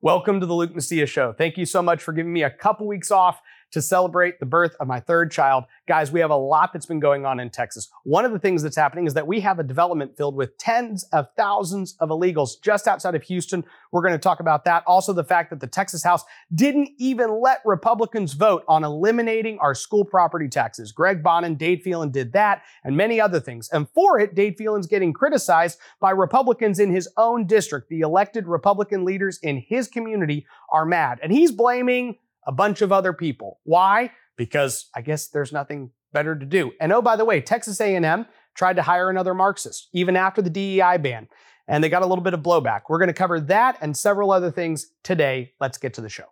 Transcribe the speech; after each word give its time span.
Welcome 0.00 0.38
to 0.38 0.46
the 0.46 0.54
Luke 0.54 0.76
Macias 0.76 1.10
Show. 1.10 1.32
Thank 1.32 1.58
you 1.58 1.66
so 1.66 1.82
much 1.82 2.04
for 2.04 2.12
giving 2.12 2.32
me 2.32 2.44
a 2.44 2.50
couple 2.50 2.86
weeks 2.86 3.10
off 3.10 3.42
to 3.72 3.82
celebrate 3.82 4.40
the 4.40 4.46
birth 4.46 4.74
of 4.80 4.86
my 4.86 5.00
third 5.00 5.30
child. 5.30 5.64
Guys, 5.86 6.10
we 6.10 6.20
have 6.20 6.30
a 6.30 6.36
lot 6.36 6.72
that's 6.72 6.86
been 6.86 7.00
going 7.00 7.26
on 7.26 7.40
in 7.40 7.50
Texas. 7.50 7.88
One 8.04 8.24
of 8.24 8.32
the 8.32 8.38
things 8.38 8.62
that's 8.62 8.76
happening 8.76 9.06
is 9.06 9.14
that 9.14 9.26
we 9.26 9.40
have 9.40 9.58
a 9.58 9.62
development 9.62 10.16
filled 10.16 10.34
with 10.34 10.56
tens 10.58 11.04
of 11.12 11.28
thousands 11.36 11.96
of 12.00 12.08
illegals 12.08 12.60
just 12.62 12.86
outside 12.86 13.14
of 13.14 13.22
Houston. 13.24 13.64
We're 13.92 14.02
going 14.02 14.12
to 14.12 14.18
talk 14.18 14.40
about 14.40 14.64
that. 14.64 14.84
Also, 14.86 15.12
the 15.12 15.24
fact 15.24 15.50
that 15.50 15.60
the 15.60 15.66
Texas 15.66 16.02
House 16.02 16.24
didn't 16.54 16.90
even 16.98 17.40
let 17.40 17.60
Republicans 17.64 18.34
vote 18.34 18.64
on 18.68 18.84
eliminating 18.84 19.58
our 19.58 19.74
school 19.74 20.04
property 20.04 20.48
taxes. 20.48 20.92
Greg 20.92 21.22
Bonnen, 21.22 21.56
Dade 21.56 21.82
Phelan 21.82 22.10
did 22.10 22.32
that 22.32 22.62
and 22.84 22.96
many 22.96 23.20
other 23.20 23.40
things. 23.40 23.68
And 23.70 23.88
for 23.90 24.18
it, 24.18 24.34
Dade 24.34 24.56
Phelan's 24.56 24.86
getting 24.86 25.12
criticized 25.12 25.78
by 26.00 26.10
Republicans 26.10 26.78
in 26.78 26.90
his 26.90 27.08
own 27.16 27.46
district. 27.46 27.88
The 27.88 28.00
elected 28.00 28.46
Republican 28.46 29.04
leaders 29.04 29.38
in 29.42 29.58
his 29.58 29.88
community 29.88 30.46
are 30.70 30.84
mad. 30.84 31.18
And 31.22 31.32
he's 31.32 31.52
blaming 31.52 32.16
a 32.48 32.52
bunch 32.52 32.80
of 32.80 32.90
other 32.90 33.12
people. 33.12 33.60
Why? 33.64 34.10
Because 34.36 34.88
I 34.96 35.02
guess 35.02 35.28
there's 35.28 35.52
nothing 35.52 35.90
better 36.14 36.34
to 36.34 36.46
do. 36.46 36.72
And 36.80 36.92
oh, 36.92 37.02
by 37.02 37.14
the 37.14 37.26
way, 37.26 37.42
Texas 37.42 37.78
A&M 37.78 38.26
tried 38.54 38.76
to 38.76 38.82
hire 38.82 39.10
another 39.10 39.34
Marxist 39.34 39.88
even 39.92 40.16
after 40.16 40.40
the 40.40 40.48
DEI 40.48 40.96
ban, 40.96 41.28
and 41.68 41.84
they 41.84 41.90
got 41.90 42.02
a 42.02 42.06
little 42.06 42.24
bit 42.24 42.32
of 42.32 42.40
blowback. 42.40 42.82
We're 42.88 42.98
going 42.98 43.08
to 43.08 43.14
cover 43.14 43.38
that 43.40 43.76
and 43.82 43.94
several 43.94 44.32
other 44.32 44.50
things 44.50 44.86
today. 45.04 45.52
Let's 45.60 45.76
get 45.76 45.92
to 45.94 46.00
the 46.00 46.08
show. 46.08 46.24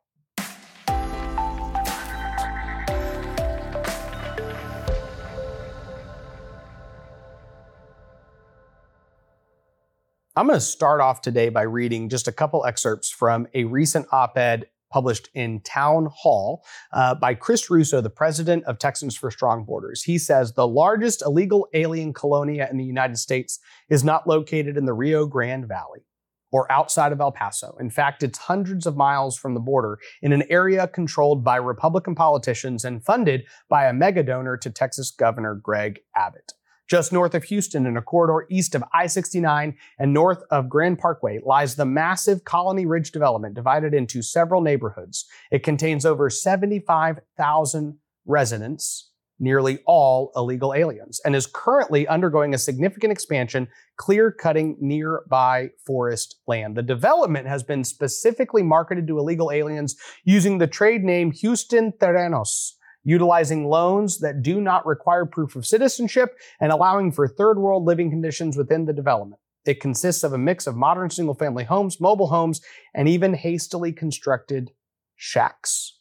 I'm 10.39 10.47
going 10.47 10.59
to 10.59 10.65
start 10.65 11.01
off 11.01 11.23
today 11.23 11.49
by 11.49 11.63
reading 11.63 12.11
just 12.11 12.29
a 12.29 12.33
couple 12.33 12.65
excerpts 12.67 13.11
from 13.11 13.49
a 13.55 13.65
recent 13.65 14.07
op 14.13 14.37
ed 14.37 14.67
published 14.97 15.29
in 15.35 15.61
Town 15.61 16.09
Hall 16.11 16.65
uh, 16.91 17.15
by 17.15 17.35
Chris 17.35 17.69
Russo, 17.69 18.01
the 18.01 18.09
president 18.09 18.65
of 18.65 18.79
Texans 18.79 19.15
for 19.15 19.31
Strong 19.31 19.67
Borders. 19.67 20.03
He 20.03 20.17
says 20.17 20.55
the 20.55 20.67
largest 20.67 21.21
illegal 21.21 21.69
alien 21.75 22.15
colonia 22.15 22.67
in 22.71 22.79
the 22.79 22.85
United 22.85 23.19
States 23.19 23.59
is 23.91 24.03
not 24.03 24.27
located 24.27 24.79
in 24.79 24.87
the 24.87 24.95
Rio 24.95 25.27
Grande 25.27 25.69
Valley 25.69 26.07
or 26.51 26.73
outside 26.73 27.13
of 27.13 27.21
El 27.21 27.31
Paso. 27.31 27.77
In 27.79 27.91
fact, 27.91 28.23
it's 28.23 28.39
hundreds 28.39 28.87
of 28.87 28.97
miles 28.97 29.37
from 29.37 29.53
the 29.53 29.61
border 29.61 29.99
in 30.23 30.33
an 30.33 30.45
area 30.49 30.89
controlled 30.89 31.45
by 31.45 31.57
Republican 31.57 32.15
politicians 32.15 32.83
and 32.83 33.05
funded 33.05 33.45
by 33.69 33.85
a 33.85 33.93
mega 33.93 34.23
donor 34.23 34.57
to 34.57 34.71
Texas 34.71 35.11
Governor 35.11 35.61
Greg 35.63 36.01
Abbott. 36.17 36.55
Just 36.89 37.13
north 37.13 37.35
of 37.35 37.45
Houston, 37.45 37.85
in 37.85 37.97
a 37.97 38.03
corridor 38.03 38.47
east 38.49 38.75
of 38.75 38.85
I 38.93 39.09
69 39.09 39.77
and 39.99 40.15
north 40.15 40.43
of 40.51 40.69
Grand 40.69 40.99
Parkway, 40.99 41.41
lies 41.45 41.75
the 41.75 41.85
massive 41.85 42.45
Colony 42.45 42.87
Ridge 42.87 43.11
development 43.11 43.55
divided 43.55 43.93
into 43.93 44.23
several 44.23 44.61
neighborhoods. 44.61 45.27
It 45.51 45.65
contains 45.65 46.07
over 46.07 46.31
75,000 46.31 47.99
residents, 48.25 49.11
nearly 49.41 49.81
all 49.85 50.31
illegal 50.37 50.73
aliens, 50.73 51.21
and 51.25 51.35
is 51.35 51.49
currently 51.49 52.07
undergoing 52.07 52.55
a 52.55 52.59
significant 52.59 53.13
expansion, 53.13 53.67
clear 53.97 54.31
cutting 54.31 54.77
nearby 54.81 55.71
forest 55.85 56.37
land. 56.47 56.77
The 56.77 56.83
development 56.83 57.49
has 57.49 57.65
been 57.65 57.83
specifically 57.83 58.63
marketed 58.63 59.09
to 59.09 59.19
illegal 59.19 59.51
aliens 59.51 59.97
using 60.25 60.59
the 60.59 60.69
trade 60.69 61.03
name 61.03 61.33
Houston 61.33 61.93
Terrenos 61.93 62.76
utilizing 63.07 63.69
loans 63.69 64.19
that 64.19 64.43
do 64.43 64.61
not 64.61 64.85
require 64.85 65.25
proof 65.25 65.55
of 65.57 65.65
citizenship 65.65 66.37
and 66.61 66.73
allowing 66.73 67.13
for 67.13 67.27
third 67.27 67.57
world 67.57 67.85
living 67.85 68.11
conditions 68.11 68.57
within 68.57 68.85
the 68.85 68.93
development. 68.93 69.41
It 69.65 69.81
consists 69.81 70.25
of 70.25 70.33
a 70.33 70.39
mix 70.39 70.67
of 70.67 70.77
modern 70.77 71.09
single 71.09 71.35
family 71.35 71.65
homes, 71.65 72.01
mobile 72.01 72.27
homes, 72.27 72.61
and 72.95 73.09
even 73.09 73.33
hastily 73.35 73.93
constructed 73.93 74.73
shacks. 75.15 75.99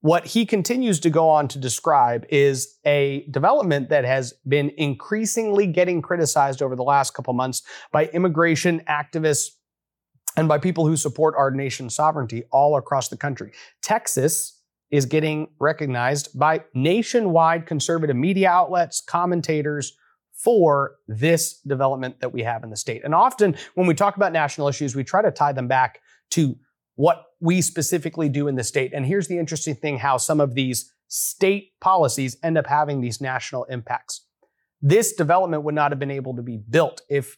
What 0.00 0.26
he 0.26 0.46
continues 0.46 1.00
to 1.00 1.10
go 1.10 1.28
on 1.28 1.48
to 1.48 1.58
describe 1.58 2.24
is 2.28 2.76
a 2.84 3.26
development 3.30 3.88
that 3.88 4.04
has 4.04 4.34
been 4.46 4.70
increasingly 4.76 5.66
getting 5.66 6.02
criticized 6.02 6.62
over 6.62 6.76
the 6.76 6.84
last 6.84 7.14
couple 7.14 7.32
months 7.32 7.62
by 7.90 8.06
immigration 8.06 8.82
activists 8.88 9.48
and 10.36 10.46
by 10.46 10.58
people 10.58 10.86
who 10.86 10.96
support 10.96 11.34
our 11.36 11.50
nation's 11.50 11.96
sovereignty 11.96 12.44
all 12.52 12.76
across 12.76 13.08
the 13.08 13.16
country. 13.16 13.50
Texas 13.82 14.57
is 14.90 15.06
getting 15.06 15.48
recognized 15.58 16.38
by 16.38 16.64
nationwide 16.74 17.66
conservative 17.66 18.16
media 18.16 18.48
outlets, 18.48 19.00
commentators 19.00 19.96
for 20.32 20.96
this 21.08 21.60
development 21.60 22.20
that 22.20 22.32
we 22.32 22.42
have 22.42 22.62
in 22.62 22.70
the 22.70 22.76
state. 22.76 23.02
And 23.04 23.14
often 23.14 23.56
when 23.74 23.86
we 23.86 23.94
talk 23.94 24.16
about 24.16 24.32
national 24.32 24.68
issues, 24.68 24.94
we 24.94 25.04
try 25.04 25.20
to 25.20 25.30
tie 25.30 25.52
them 25.52 25.68
back 25.68 26.00
to 26.30 26.56
what 26.94 27.24
we 27.40 27.60
specifically 27.60 28.28
do 28.28 28.48
in 28.48 28.54
the 28.54 28.64
state. 28.64 28.92
And 28.94 29.04
here's 29.04 29.28
the 29.28 29.38
interesting 29.38 29.74
thing 29.74 29.98
how 29.98 30.16
some 30.16 30.40
of 30.40 30.54
these 30.54 30.92
state 31.08 31.72
policies 31.80 32.36
end 32.42 32.56
up 32.56 32.66
having 32.66 33.00
these 33.00 33.20
national 33.20 33.64
impacts. 33.64 34.26
This 34.80 35.12
development 35.14 35.64
would 35.64 35.74
not 35.74 35.90
have 35.90 35.98
been 35.98 36.10
able 36.10 36.36
to 36.36 36.42
be 36.42 36.56
built 36.56 37.00
if 37.08 37.36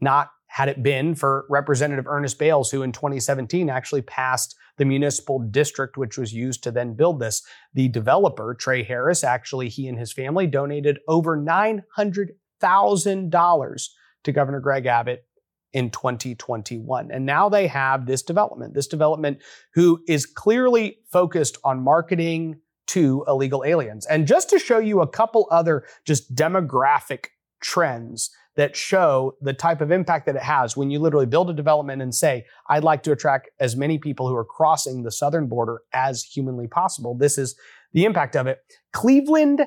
not 0.00 0.30
had 0.58 0.68
it 0.68 0.82
been 0.82 1.14
for 1.14 1.46
Representative 1.48 2.08
Ernest 2.08 2.36
Bailes, 2.36 2.72
who 2.72 2.82
in 2.82 2.90
2017 2.90 3.70
actually 3.70 4.02
passed 4.02 4.56
the 4.76 4.84
municipal 4.84 5.38
district, 5.38 5.96
which 5.96 6.18
was 6.18 6.32
used 6.32 6.64
to 6.64 6.72
then 6.72 6.94
build 6.94 7.20
this. 7.20 7.44
The 7.74 7.88
developer, 7.88 8.56
Trey 8.58 8.82
Harris, 8.82 9.22
actually, 9.22 9.68
he 9.68 9.86
and 9.86 9.96
his 9.96 10.12
family 10.12 10.48
donated 10.48 10.98
over 11.06 11.38
$900,000 11.38 13.88
to 14.24 14.32
Governor 14.32 14.58
Greg 14.58 14.86
Abbott 14.86 15.24
in 15.72 15.90
2021. 15.90 17.12
And 17.12 17.24
now 17.24 17.48
they 17.48 17.68
have 17.68 18.06
this 18.06 18.24
development, 18.24 18.74
this 18.74 18.88
development 18.88 19.38
who 19.74 20.02
is 20.08 20.26
clearly 20.26 20.98
focused 21.12 21.56
on 21.62 21.84
marketing 21.84 22.56
to 22.88 23.24
illegal 23.28 23.62
aliens. 23.64 24.06
And 24.06 24.26
just 24.26 24.50
to 24.50 24.58
show 24.58 24.78
you 24.78 25.02
a 25.02 25.08
couple 25.08 25.46
other 25.52 25.84
just 26.04 26.34
demographic 26.34 27.26
trends 27.60 28.30
that 28.58 28.74
show 28.74 29.36
the 29.40 29.52
type 29.52 29.80
of 29.80 29.92
impact 29.92 30.26
that 30.26 30.34
it 30.34 30.42
has 30.42 30.76
when 30.76 30.90
you 30.90 30.98
literally 30.98 31.26
build 31.26 31.48
a 31.48 31.54
development 31.54 32.02
and 32.02 32.12
say, 32.12 32.44
I'd 32.68 32.82
like 32.82 33.04
to 33.04 33.12
attract 33.12 33.50
as 33.60 33.76
many 33.76 33.98
people 33.98 34.28
who 34.28 34.34
are 34.34 34.44
crossing 34.44 35.04
the 35.04 35.12
southern 35.12 35.46
border 35.46 35.82
as 35.92 36.24
humanly 36.24 36.66
possible. 36.66 37.16
This 37.16 37.38
is 37.38 37.54
the 37.92 38.04
impact 38.04 38.34
of 38.34 38.48
it. 38.48 38.58
Cleveland 38.92 39.62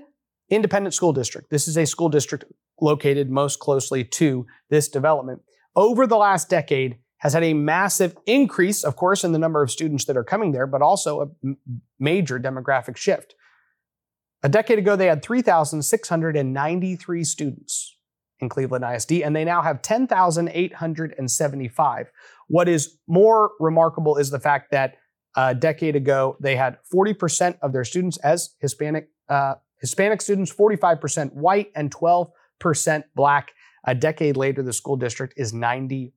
Independent 0.50 0.94
School 0.94 1.14
District. 1.14 1.50
This 1.50 1.70
is 1.70 1.78
a 1.78 1.86
school 1.86 2.10
district 2.10 2.44
located 2.82 3.32
most 3.32 3.62
closely 3.62 4.04
to 4.04 4.46
this 4.70 4.90
development. 4.90 5.42
Over 5.74 6.06
the 6.06 6.18
last 6.18 6.50
decade, 6.50 6.98
has 7.20 7.34
had 7.34 7.44
a 7.44 7.54
massive 7.54 8.18
increase, 8.26 8.84
of 8.84 8.96
course, 8.96 9.24
in 9.24 9.32
the 9.32 9.40
number 9.40 9.62
of 9.62 9.72
students 9.72 10.06
that 10.06 10.18
are 10.18 10.24
coming 10.24 10.52
there, 10.52 10.66
but 10.66 10.82
also 10.82 11.22
a 11.22 11.28
major 12.00 12.40
demographic 12.40 12.98
shift. 12.98 13.36
A 14.42 14.50
decade 14.50 14.80
ago, 14.80 14.96
they 14.96 15.06
had 15.06 15.24
3,693 15.24 17.24
students 17.24 17.96
in 18.42 18.50
Cleveland 18.50 18.84
ISD, 18.84 19.22
and 19.24 19.34
they 19.36 19.46
now 19.46 19.62
have 19.62 19.82
10,875. 19.82 22.12
What 22.48 22.68
is 22.68 22.98
more 23.08 23.52
remarkable 23.60 24.18
is 24.18 24.32
the 24.32 24.40
fact 24.40 24.72
that 24.72 24.96
a 25.36 25.54
decade 25.56 25.96
ago 25.96 26.36
they 26.42 26.58
had 26.58 26.78
40% 26.94 27.58
of 27.62 27.72
their 27.72 27.86
students 27.86 28.18
as 28.18 28.56
Hispanic 28.60 29.08
uh, 29.30 29.54
Hispanic 29.80 30.22
students, 30.22 30.54
45% 30.54 31.34
white, 31.34 31.72
and 31.76 31.90
12% 31.94 33.04
black. 33.16 33.52
A 33.84 33.96
decade 33.96 34.38
later, 34.38 34.62
the 34.62 34.74
school 34.74 34.96
district 34.96 35.34
is 35.38 35.54
90% 35.54 36.12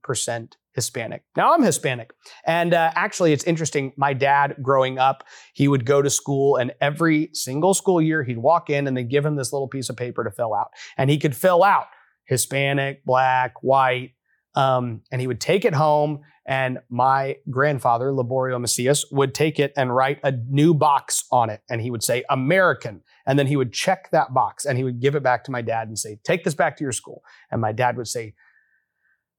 Hispanic. 0.75 1.23
Now 1.35 1.55
I'm 1.55 1.63
Hispanic. 1.63 2.13
And 2.45 2.75
uh, 2.75 2.93
actually, 2.95 3.33
it's 3.33 3.45
interesting. 3.45 3.95
My 3.97 4.13
dad, 4.13 4.57
growing 4.61 4.99
up, 4.99 5.25
he 5.55 5.67
would 5.67 5.87
go 5.87 6.03
to 6.03 6.11
school, 6.11 6.57
and 6.57 6.75
every 6.81 7.31
single 7.33 7.73
school 7.73 8.03
year, 8.03 8.23
he'd 8.23 8.37
walk 8.37 8.69
in 8.69 8.87
and 8.87 8.95
they'd 8.95 9.09
give 9.09 9.25
him 9.25 9.37
this 9.37 9.51
little 9.51 9.69
piece 9.69 9.89
of 9.89 9.97
paper 9.97 10.25
to 10.25 10.31
fill 10.31 10.53
out. 10.53 10.73
And 10.99 11.09
he 11.09 11.17
could 11.17 11.35
fill 11.35 11.65
out 11.65 11.87
Hispanic, 12.25 13.05
black, 13.05 13.55
white. 13.63 14.13
Um, 14.55 15.03
and 15.11 15.21
he 15.21 15.27
would 15.27 15.41
take 15.41 15.65
it 15.65 15.75
home, 15.75 16.21
and 16.47 16.79
my 16.89 17.39
grandfather, 17.51 18.13
Laborio 18.13 18.61
Macias, 18.61 19.07
would 19.11 19.35
take 19.35 19.59
it 19.59 19.73
and 19.77 19.95
write 19.95 20.21
a 20.23 20.33
new 20.33 20.75
box 20.75 21.25
on 21.33 21.51
it. 21.51 21.63
And 21.71 21.81
he 21.81 21.91
would 21.91 22.03
say 22.03 22.23
American. 22.29 23.03
And 23.27 23.39
then 23.39 23.47
he 23.47 23.57
would 23.57 23.73
check 23.73 24.11
that 24.11 24.35
box 24.35 24.67
and 24.67 24.77
he 24.77 24.85
would 24.85 25.01
give 25.01 25.15
it 25.15 25.23
back 25.23 25.45
to 25.45 25.51
my 25.51 25.63
dad 25.63 25.89
and 25.89 25.99
say, 25.99 26.19
Take 26.23 26.45
this 26.45 26.55
back 26.55 26.77
to 26.77 26.85
your 26.85 26.93
school. 26.93 27.23
And 27.51 27.61
my 27.61 27.73
dad 27.73 27.97
would 27.97 28.09
say, 28.09 28.35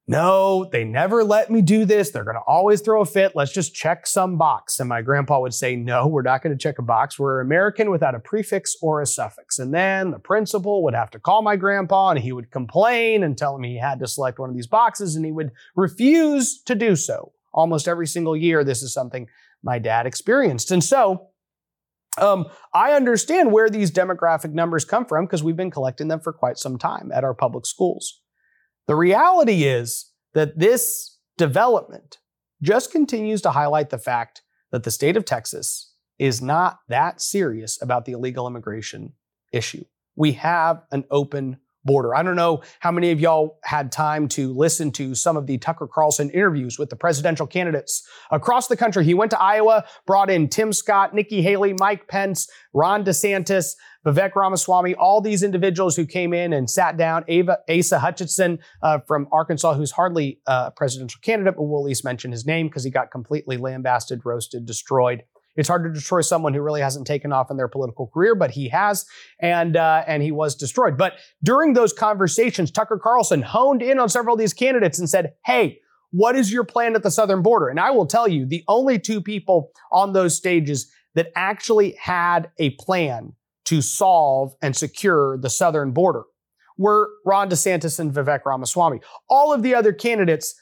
no, 0.08 0.68
they 0.70 0.84
never 0.84 1.24
let 1.24 1.50
me 1.50 1.62
do 1.62 1.84
this. 1.84 2.10
They're 2.10 2.22
going 2.22 2.36
to 2.36 2.42
always 2.46 2.80
throw 2.80 3.00
a 3.00 3.06
fit. 3.06 3.32
Let's 3.34 3.52
just 3.52 3.74
check 3.74 4.06
some 4.06 4.38
box. 4.38 4.78
And 4.78 4.88
my 4.88 5.02
grandpa 5.02 5.40
would 5.40 5.52
say, 5.52 5.74
no, 5.74 6.06
we're 6.06 6.22
not 6.22 6.42
going 6.42 6.56
to 6.56 6.62
check 6.62 6.78
a 6.78 6.82
box. 6.82 7.18
We're 7.18 7.40
American 7.40 7.90
without 7.90 8.14
a 8.14 8.20
prefix 8.20 8.76
or 8.80 9.00
a 9.00 9.06
suffix. 9.06 9.58
And 9.58 9.74
then 9.74 10.12
the 10.12 10.20
principal 10.20 10.84
would 10.84 10.94
have 10.94 11.10
to 11.10 11.18
call 11.18 11.42
my 11.42 11.56
grandpa 11.56 12.10
and 12.10 12.20
he 12.20 12.30
would 12.30 12.52
complain 12.52 13.24
and 13.24 13.36
tell 13.36 13.56
him 13.56 13.64
he 13.64 13.78
had 13.78 13.98
to 13.98 14.06
select 14.06 14.38
one 14.38 14.48
of 14.48 14.54
these 14.54 14.68
boxes 14.68 15.16
and 15.16 15.24
he 15.24 15.32
would 15.32 15.50
refuse 15.74 16.62
to 16.66 16.76
do 16.76 16.94
so. 16.94 17.32
Almost 17.52 17.88
every 17.88 18.06
single 18.06 18.36
year, 18.36 18.62
this 18.62 18.82
is 18.84 18.94
something 18.94 19.26
my 19.64 19.80
dad 19.80 20.06
experienced. 20.06 20.70
And 20.70 20.84
so, 20.84 21.30
um, 22.18 22.46
I 22.72 22.92
understand 22.92 23.50
where 23.50 23.68
these 23.68 23.90
demographic 23.90 24.52
numbers 24.52 24.84
come 24.84 25.04
from 25.04 25.26
because 25.26 25.42
we've 25.42 25.56
been 25.56 25.70
collecting 25.70 26.08
them 26.08 26.20
for 26.20 26.32
quite 26.32 26.58
some 26.58 26.78
time 26.78 27.10
at 27.12 27.24
our 27.24 27.34
public 27.34 27.66
schools. 27.66 28.20
The 28.86 28.96
reality 28.96 29.64
is 29.64 30.12
that 30.34 30.58
this 30.58 31.18
development 31.36 32.18
just 32.62 32.92
continues 32.92 33.42
to 33.42 33.50
highlight 33.50 33.90
the 33.90 33.98
fact 33.98 34.42
that 34.70 34.84
the 34.84 34.90
state 34.90 35.16
of 35.16 35.24
Texas 35.24 35.92
is 36.18 36.40
not 36.40 36.80
that 36.88 37.20
serious 37.20 37.80
about 37.82 38.04
the 38.04 38.12
illegal 38.12 38.46
immigration 38.46 39.12
issue. 39.52 39.84
We 40.14 40.32
have 40.32 40.82
an 40.90 41.04
open 41.10 41.58
border. 41.86 42.14
I 42.14 42.22
don't 42.22 42.36
know 42.36 42.62
how 42.80 42.90
many 42.90 43.12
of 43.12 43.20
y'all 43.20 43.58
had 43.64 43.92
time 43.92 44.28
to 44.28 44.52
listen 44.52 44.90
to 44.92 45.14
some 45.14 45.36
of 45.36 45.46
the 45.46 45.58
Tucker 45.58 45.86
Carlson 45.86 46.28
interviews 46.30 46.78
with 46.78 46.90
the 46.90 46.96
presidential 46.96 47.46
candidates 47.46 48.06
across 48.30 48.66
the 48.66 48.76
country. 48.76 49.04
He 49.04 49.14
went 49.14 49.30
to 49.30 49.40
Iowa, 49.40 49.84
brought 50.06 50.30
in 50.30 50.48
Tim 50.48 50.72
Scott, 50.72 51.14
Nikki 51.14 51.40
Haley, 51.42 51.74
Mike 51.78 52.08
Pence, 52.08 52.48
Ron 52.74 53.04
DeSantis, 53.04 53.74
Vivek 54.06 54.36
Ramaswamy, 54.36 54.94
all 54.94 55.20
these 55.20 55.42
individuals 55.42 55.96
who 55.96 56.06
came 56.06 56.32
in 56.32 56.52
and 56.52 56.70
sat 56.70 56.96
down. 56.96 57.24
Ava, 57.26 57.58
Asa 57.68 57.98
Hutchinson 57.98 58.58
uh, 58.82 58.98
from 59.06 59.26
Arkansas, 59.32 59.74
who's 59.74 59.90
hardly 59.90 60.40
a 60.46 60.70
presidential 60.70 61.20
candidate, 61.22 61.56
but 61.56 61.64
we'll 61.64 61.80
at 61.80 61.86
least 61.86 62.04
mention 62.04 62.30
his 62.30 62.46
name 62.46 62.68
because 62.68 62.84
he 62.84 62.90
got 62.90 63.10
completely 63.10 63.56
lambasted, 63.56 64.20
roasted, 64.24 64.64
destroyed 64.64 65.24
it's 65.56 65.68
hard 65.68 65.84
to 65.84 65.92
destroy 65.92 66.20
someone 66.20 66.54
who 66.54 66.60
really 66.60 66.80
hasn't 66.80 67.06
taken 67.06 67.32
off 67.32 67.50
in 67.50 67.56
their 67.56 67.68
political 67.68 68.06
career, 68.08 68.34
but 68.34 68.50
he 68.50 68.68
has, 68.68 69.06
and 69.40 69.76
uh, 69.76 70.04
and 70.06 70.22
he 70.22 70.32
was 70.32 70.54
destroyed. 70.54 70.96
But 70.96 71.14
during 71.42 71.72
those 71.72 71.92
conversations, 71.92 72.70
Tucker 72.70 72.98
Carlson 73.02 73.42
honed 73.42 73.82
in 73.82 73.98
on 73.98 74.08
several 74.08 74.34
of 74.34 74.40
these 74.40 74.54
candidates 74.54 74.98
and 74.98 75.08
said, 75.08 75.34
"Hey." 75.44 75.80
What 76.12 76.36
is 76.36 76.52
your 76.52 76.64
plan 76.64 76.94
at 76.94 77.02
the 77.02 77.10
southern 77.10 77.42
border? 77.42 77.68
And 77.68 77.80
I 77.80 77.90
will 77.90 78.06
tell 78.06 78.28
you, 78.28 78.46
the 78.46 78.62
only 78.68 78.98
two 78.98 79.20
people 79.20 79.72
on 79.90 80.12
those 80.12 80.36
stages 80.36 80.90
that 81.14 81.32
actually 81.34 81.96
had 82.00 82.50
a 82.58 82.70
plan 82.70 83.32
to 83.66 83.82
solve 83.82 84.54
and 84.62 84.74
secure 84.74 85.36
the 85.36 85.50
southern 85.50 85.90
border 85.90 86.22
were 86.78 87.10
Ron 87.24 87.50
DeSantis 87.50 87.98
and 87.98 88.12
Vivek 88.12 88.44
Ramaswamy. 88.44 89.00
All 89.28 89.52
of 89.52 89.62
the 89.62 89.74
other 89.74 89.92
candidates 89.92 90.54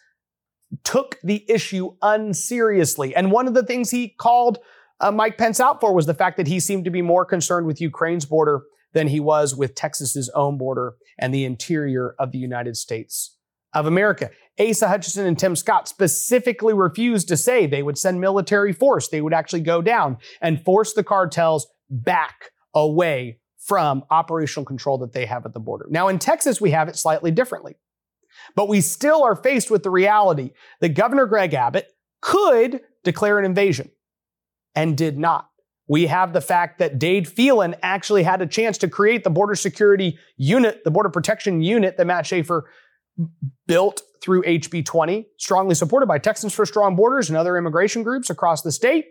took 0.82 1.19
the 1.23 1.44
issue 1.49 1.94
unseriously. 2.02 3.14
And 3.14 3.31
one 3.31 3.47
of 3.47 3.55
the 3.55 3.62
things 3.62 3.90
he 3.90 4.08
called 4.08 4.58
uh, 5.00 5.11
Mike 5.11 5.38
Pence 5.38 5.61
out 5.61 5.81
for 5.81 5.94
was 5.94 6.06
the 6.06 6.14
fact 6.14 6.37
that 6.37 6.46
he 6.46 6.61
seemed 6.61 6.85
to 6.85 6.91
be 6.91 7.02
more 7.02 7.25
concerned 7.25 7.67
with 7.67 7.81
Ukraine's 7.81 8.25
border 8.25 8.62
than 8.93 9.08
he 9.08 9.20
was 9.20 9.55
with 9.55 9.75
Texas's 9.75 10.31
own 10.35 10.56
border 10.56 10.94
and 11.19 11.35
the 11.35 11.44
interior 11.44 12.14
of 12.19 12.32
the 12.32 12.38
United 12.38 12.76
States 12.76 13.37
of 13.75 13.87
America. 13.87 14.31
Asa 14.58 14.87
Hutchinson 14.87 15.26
and 15.26 15.38
Tim 15.38 15.56
Scott 15.56 15.88
specifically 15.88 16.73
refused 16.73 17.26
to 17.29 17.37
say 17.37 17.67
they 17.67 17.82
would 17.82 17.99
send 17.99 18.20
military 18.20 18.73
force. 18.73 19.08
They 19.08 19.20
would 19.20 19.35
actually 19.35 19.62
go 19.62 19.82
down 19.82 20.19
and 20.41 20.64
force 20.64 20.93
the 20.93 21.02
cartels 21.02 21.67
back 21.90 22.50
away 22.73 23.40
from 23.58 24.05
operational 24.11 24.64
control 24.64 24.99
that 24.99 25.12
they 25.12 25.26
have 25.26 25.44
at 25.44 25.55
the 25.55 25.61
border. 25.61 25.87
Now, 25.90 26.08
in 26.08 26.19
Texas, 26.19 26.61
we 26.61 26.70
have 26.70 26.88
it 26.88 26.97
slightly 26.97 27.31
differently. 27.31 27.76
But 28.55 28.69
we 28.69 28.81
still 28.81 29.23
are 29.25 29.37
faced 29.37 29.70
with 29.70 29.82
the 29.82 29.90
reality 29.90 30.50
that 30.81 30.90
Governor 30.90 31.26
Greg 31.26 31.55
Abbott 31.55 31.88
could 32.20 32.81
declare 33.02 33.38
an 33.38 33.44
invasion 33.44 33.90
and 34.75 34.97
did 34.97 35.19
not. 35.19 35.49
We 35.87 36.06
have 36.06 36.32
the 36.32 36.41
fact 36.41 36.79
that 36.79 36.99
Dade 36.99 37.29
Phelan 37.29 37.76
actually 37.82 38.23
had 38.23 38.41
a 38.41 38.47
chance 38.47 38.79
to 38.79 38.88
create 38.88 39.23
the 39.23 39.31
border 39.31 39.55
security 39.55 40.19
unit, 40.37 40.82
the 40.85 40.91
border 40.91 41.11
protection 41.11 41.61
unit 41.61 41.99
that 41.99 42.06
Matt 42.06 42.26
Schaefer 42.26 42.71
built 43.67 44.03
through 44.23 44.43
HB 44.43 44.87
20, 44.87 45.26
strongly 45.38 45.75
supported 45.75 46.06
by 46.06 46.19
Texans 46.19 46.55
for 46.55 46.65
Strong 46.65 46.97
Borders 46.97 47.29
and 47.29 47.37
other 47.37 47.59
immigration 47.59 48.03
groups 48.03 48.31
across 48.31 48.62
the 48.62 48.73
state. 48.73 49.06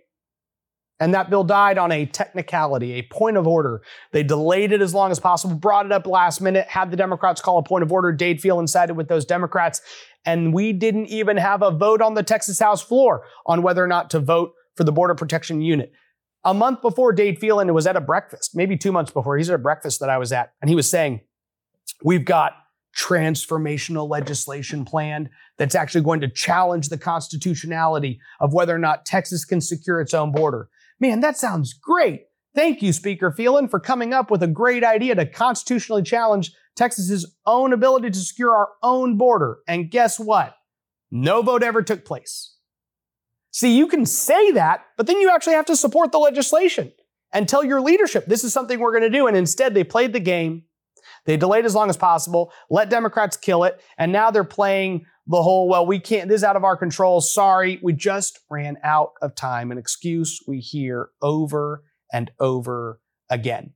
And 1.00 1.14
that 1.14 1.30
bill 1.30 1.44
died 1.44 1.78
on 1.78 1.92
a 1.92 2.06
technicality, 2.06 2.94
a 2.94 3.02
point 3.04 3.38
of 3.38 3.48
order. 3.48 3.82
They 4.12 4.24
delayed 4.24 4.72
it 4.72 4.82
as 4.82 4.94
long 4.94 5.12
as 5.12 5.20
possible, 5.20 5.56
brought 5.56 5.86
it 5.86 5.92
up 5.92 6.08
last 6.08 6.40
minute, 6.40 6.68
had 6.68 6.92
the 6.92 6.98
Democrats 6.98 7.42
call 7.42 7.58
a 7.58 7.64
point 7.64 7.84
of 7.84 7.92
order. 7.92 8.12
Dade 8.12 8.42
Phelan 8.42 8.68
sided 8.68 8.96
with 8.96 9.10
those 9.10 9.26
Democrats. 9.26 9.82
And 10.26 10.54
we 10.54 10.72
didn't 10.72 11.08
even 11.08 11.38
have 11.38 11.62
a 11.62 11.72
vote 11.72 12.02
on 12.02 12.14
the 12.14 12.24
Texas 12.24 12.60
House 12.60 12.82
floor 12.82 13.26
on 13.46 13.62
whether 13.64 13.84
or 13.84 13.88
not 13.88 14.10
to 14.12 14.20
vote 14.20 14.54
for 14.76 14.84
the 14.84 14.92
Border 14.92 15.16
Protection 15.16 15.62
Unit. 15.62 15.92
A 16.46 16.54
month 16.54 16.82
before 16.82 17.14
Dade 17.14 17.40
Phelan 17.40 17.74
was 17.74 17.88
at 17.88 17.96
a 17.96 18.02
breakfast, 18.02 18.52
maybe 18.54 18.78
two 18.78 18.92
months 18.92 19.12
before, 19.12 19.38
he's 19.38 19.50
at 19.50 19.56
a 19.56 19.60
breakfast 19.60 20.00
that 20.02 20.10
I 20.10 20.18
was 20.18 20.32
at, 20.32 20.54
and 20.62 20.70
he 20.70 20.76
was 20.76 20.90
saying, 20.90 21.22
We've 22.04 22.26
got 22.26 22.54
transformational 22.98 24.10
legislation 24.10 24.86
planned 24.86 25.30
that's 25.58 25.76
actually 25.76 26.04
going 26.04 26.22
to 26.22 26.28
challenge 26.28 26.90
the 26.90 26.98
constitutionality 26.98 28.20
of 28.40 28.54
whether 28.54 28.76
or 28.76 28.80
not 28.80 29.06
Texas 29.06 29.46
can 29.46 29.62
secure 29.62 30.00
its 30.00 30.14
own 30.14 30.32
border. 30.32 30.70
Man, 31.00 31.22
that 31.22 31.38
sounds 31.38 31.74
great. 31.74 32.26
Thank 32.56 32.84
you, 32.84 32.94
Speaker 32.94 33.32
Phelan, 33.32 33.68
for 33.68 33.80
coming 33.80 34.14
up 34.14 34.30
with 34.30 34.44
a 34.44 34.48
great 34.48 34.84
idea 34.84 35.16
to 35.16 35.26
constitutionally 35.26 36.04
challenge 36.04 36.52
Texas's 36.76 37.36
own 37.46 37.74
ability 37.74 38.12
to 38.12 38.20
secure 38.20 38.56
our 38.56 38.70
own 38.84 39.18
border. 39.18 39.60
And 39.68 39.90
guess 39.90 40.20
what? 40.20 40.56
No 41.10 41.42
vote 41.42 41.64
ever 41.64 41.82
took 41.82 42.06
place. 42.06 42.53
See, 43.54 43.78
you 43.78 43.86
can 43.86 44.08
say 44.08 44.52
that, 44.52 44.84
but 44.98 45.06
then 45.06 45.22
you 45.22 45.30
actually 45.30 45.54
have 45.54 45.68
to 45.68 45.76
support 45.76 46.12
the 46.12 46.18
legislation 46.18 46.92
and 47.32 47.48
tell 47.48 47.64
your 47.64 47.82
leadership 47.82 48.26
this 48.26 48.44
is 48.44 48.52
something 48.52 48.80
we're 48.80 48.92
going 48.92 49.04
to 49.04 49.16
do. 49.16 49.28
And 49.28 49.38
instead, 49.38 49.76
they 49.76 49.84
played 49.84 50.12
the 50.12 50.20
game. 50.20 50.64
They 51.26 51.38
delayed 51.38 51.64
as 51.64 51.76
long 51.76 51.90
as 51.90 51.96
possible, 51.96 52.52
let 52.70 52.90
Democrats 52.90 53.38
kill 53.38 53.64
it, 53.64 53.82
and 53.98 54.12
now 54.12 54.32
they're 54.32 54.44
playing 54.44 55.06
the 55.28 55.42
whole, 55.42 55.70
well, 55.70 55.86
we 55.86 56.00
can't, 56.00 56.28
this 56.28 56.42
is 56.42 56.44
out 56.44 56.56
of 56.56 56.64
our 56.64 56.76
control. 56.76 57.22
Sorry, 57.22 57.80
we 57.82 57.94
just 57.94 58.40
ran 58.50 58.78
out 58.84 59.12
of 59.22 59.36
time. 59.36 59.72
An 59.72 59.78
excuse 59.78 60.42
we 60.48 60.60
hear 60.60 61.10
over 61.22 61.84
and 62.12 62.32
over 62.40 63.00
again. 63.30 63.74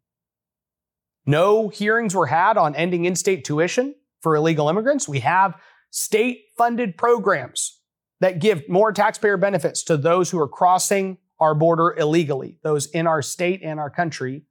No 1.25 1.69
hearings 1.69 2.15
were 2.15 2.27
had 2.27 2.57
on 2.57 2.75
ending 2.75 3.05
in 3.05 3.15
state 3.15 3.45
tuition 3.45 3.95
for 4.21 4.35
illegal 4.35 4.67
immigrants. 4.67 5.07
We 5.07 5.19
have 5.19 5.55
state 5.89 6.45
funded 6.57 6.97
programs 6.97 7.76
that 8.19 8.39
give 8.39 8.67
more 8.67 8.91
taxpayer 8.91 9.37
benefits 9.37 9.83
to 9.83 9.97
those 9.97 10.29
who 10.29 10.39
are 10.39 10.47
crossing 10.47 11.17
our 11.39 11.53
border 11.53 11.95
illegally, 11.97 12.57
those 12.63 12.87
in 12.87 13.05
our 13.05 13.21
state 13.21 13.61
and 13.63 13.79
our 13.79 13.89
country 13.89 14.43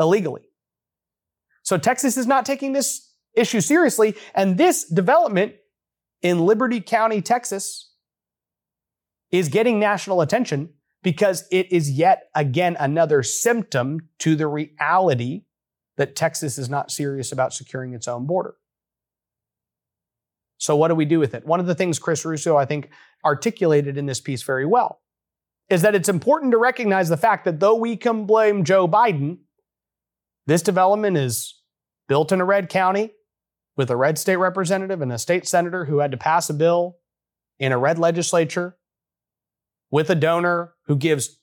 illegally. 0.00 0.42
So 1.62 1.78
Texas 1.78 2.16
is 2.16 2.26
not 2.26 2.44
taking 2.44 2.72
this 2.72 3.12
issue 3.34 3.60
seriously. 3.60 4.14
And 4.34 4.58
this 4.58 4.84
development 4.84 5.54
in 6.22 6.40
Liberty 6.40 6.80
County, 6.80 7.22
Texas, 7.22 7.92
is 9.30 9.48
getting 9.48 9.78
national 9.78 10.20
attention 10.20 10.70
because 11.02 11.44
it 11.50 11.70
is 11.72 11.90
yet 11.90 12.28
again 12.34 12.76
another 12.78 13.22
symptom 13.22 14.08
to 14.18 14.36
the 14.36 14.46
reality 14.46 15.44
that 15.96 16.16
Texas 16.16 16.58
is 16.58 16.68
not 16.68 16.90
serious 16.90 17.30
about 17.30 17.52
securing 17.52 17.94
its 17.94 18.08
own 18.08 18.26
border. 18.26 18.56
So, 20.64 20.74
what 20.76 20.88
do 20.88 20.94
we 20.94 21.04
do 21.04 21.18
with 21.18 21.34
it? 21.34 21.44
One 21.44 21.60
of 21.60 21.66
the 21.66 21.74
things 21.74 21.98
Chris 21.98 22.24
Russo, 22.24 22.56
I 22.56 22.64
think, 22.64 22.88
articulated 23.22 23.98
in 23.98 24.06
this 24.06 24.18
piece 24.18 24.42
very 24.42 24.64
well 24.64 25.02
is 25.68 25.82
that 25.82 25.94
it's 25.94 26.08
important 26.08 26.52
to 26.52 26.58
recognize 26.58 27.10
the 27.10 27.18
fact 27.18 27.44
that 27.44 27.60
though 27.60 27.74
we 27.74 27.98
can 27.98 28.24
blame 28.24 28.64
Joe 28.64 28.88
Biden, 28.88 29.40
this 30.46 30.62
development 30.62 31.18
is 31.18 31.60
built 32.08 32.32
in 32.32 32.40
a 32.40 32.46
red 32.46 32.70
county 32.70 33.10
with 33.76 33.90
a 33.90 33.96
red 33.96 34.16
state 34.16 34.36
representative 34.36 35.02
and 35.02 35.12
a 35.12 35.18
state 35.18 35.46
senator 35.46 35.84
who 35.84 35.98
had 35.98 36.10
to 36.12 36.16
pass 36.16 36.48
a 36.48 36.54
bill 36.54 36.96
in 37.58 37.70
a 37.70 37.78
red 37.78 37.98
legislature 37.98 38.78
with 39.90 40.08
a 40.08 40.14
donor 40.14 40.72
who 40.86 40.96
gives 40.96 41.40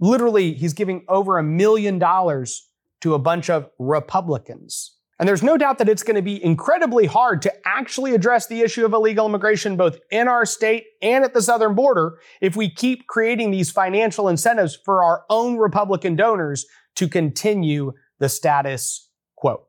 literally, 0.00 0.54
he's 0.54 0.72
giving 0.72 1.04
over 1.08 1.38
a 1.38 1.42
million 1.44 2.00
dollars 2.00 2.68
to 3.00 3.14
a 3.14 3.18
bunch 3.20 3.48
of 3.48 3.70
Republicans. 3.78 4.95
And 5.18 5.26
there's 5.26 5.42
no 5.42 5.56
doubt 5.56 5.78
that 5.78 5.88
it's 5.88 6.02
going 6.02 6.16
to 6.16 6.22
be 6.22 6.42
incredibly 6.44 7.06
hard 7.06 7.40
to 7.42 7.52
actually 7.66 8.14
address 8.14 8.46
the 8.46 8.60
issue 8.60 8.84
of 8.84 8.92
illegal 8.92 9.26
immigration 9.26 9.76
both 9.76 9.98
in 10.10 10.28
our 10.28 10.44
state 10.44 10.84
and 11.00 11.24
at 11.24 11.32
the 11.32 11.40
southern 11.40 11.74
border 11.74 12.18
if 12.42 12.54
we 12.54 12.68
keep 12.68 13.06
creating 13.06 13.50
these 13.50 13.70
financial 13.70 14.28
incentives 14.28 14.76
for 14.84 15.02
our 15.02 15.24
own 15.30 15.56
Republican 15.56 16.16
donors 16.16 16.66
to 16.96 17.08
continue 17.08 17.92
the 18.18 18.28
status 18.28 19.10
quo. 19.36 19.66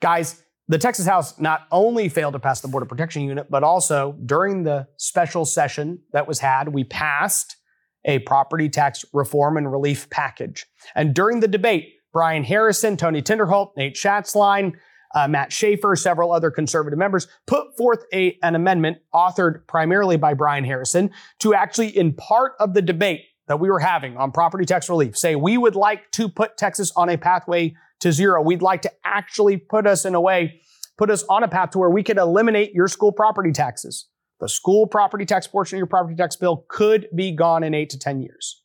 Guys, 0.00 0.42
the 0.68 0.78
Texas 0.78 1.06
House 1.06 1.38
not 1.38 1.62
only 1.70 2.08
failed 2.08 2.32
to 2.32 2.40
pass 2.40 2.60
the 2.60 2.68
Border 2.68 2.86
Protection 2.86 3.22
Unit, 3.22 3.48
but 3.48 3.62
also 3.62 4.16
during 4.26 4.64
the 4.64 4.88
special 4.96 5.44
session 5.44 6.00
that 6.12 6.26
was 6.26 6.40
had, 6.40 6.70
we 6.70 6.82
passed 6.82 7.56
a 8.04 8.18
property 8.20 8.68
tax 8.68 9.04
reform 9.12 9.56
and 9.56 9.70
relief 9.70 10.10
package. 10.10 10.66
And 10.94 11.14
during 11.14 11.40
the 11.40 11.48
debate, 11.48 11.94
Brian 12.16 12.44
Harrison, 12.44 12.96
Tony 12.96 13.20
Tinderholt, 13.20 13.76
Nate 13.76 13.94
Schatzline, 13.94 14.72
uh, 15.14 15.28
Matt 15.28 15.52
Schaefer, 15.52 15.94
several 15.96 16.32
other 16.32 16.50
conservative 16.50 16.98
members 16.98 17.28
put 17.46 17.76
forth 17.76 18.04
a, 18.10 18.38
an 18.42 18.54
amendment 18.54 18.96
authored 19.14 19.66
primarily 19.66 20.16
by 20.16 20.32
Brian 20.32 20.64
Harrison 20.64 21.10
to 21.40 21.52
actually, 21.52 21.94
in 21.94 22.14
part 22.14 22.52
of 22.58 22.72
the 22.72 22.80
debate 22.80 23.20
that 23.48 23.60
we 23.60 23.68
were 23.68 23.80
having 23.80 24.16
on 24.16 24.32
property 24.32 24.64
tax 24.64 24.88
relief, 24.88 25.14
say 25.14 25.36
we 25.36 25.58
would 25.58 25.76
like 25.76 26.10
to 26.12 26.26
put 26.26 26.56
Texas 26.56 26.90
on 26.96 27.10
a 27.10 27.18
pathway 27.18 27.74
to 28.00 28.10
zero. 28.10 28.40
We'd 28.40 28.62
like 28.62 28.80
to 28.82 28.92
actually 29.04 29.58
put 29.58 29.86
us 29.86 30.06
in 30.06 30.14
a 30.14 30.20
way, 30.20 30.62
put 30.96 31.10
us 31.10 31.22
on 31.28 31.42
a 31.42 31.48
path 31.48 31.72
to 31.72 31.78
where 31.78 31.90
we 31.90 32.02
could 32.02 32.16
eliminate 32.16 32.72
your 32.72 32.88
school 32.88 33.12
property 33.12 33.52
taxes. 33.52 34.06
The 34.40 34.48
school 34.48 34.86
property 34.86 35.26
tax 35.26 35.46
portion 35.46 35.76
of 35.76 35.80
your 35.80 35.86
property 35.86 36.16
tax 36.16 36.34
bill 36.34 36.64
could 36.70 37.08
be 37.14 37.32
gone 37.32 37.62
in 37.62 37.74
eight 37.74 37.90
to 37.90 37.98
10 37.98 38.22
years 38.22 38.62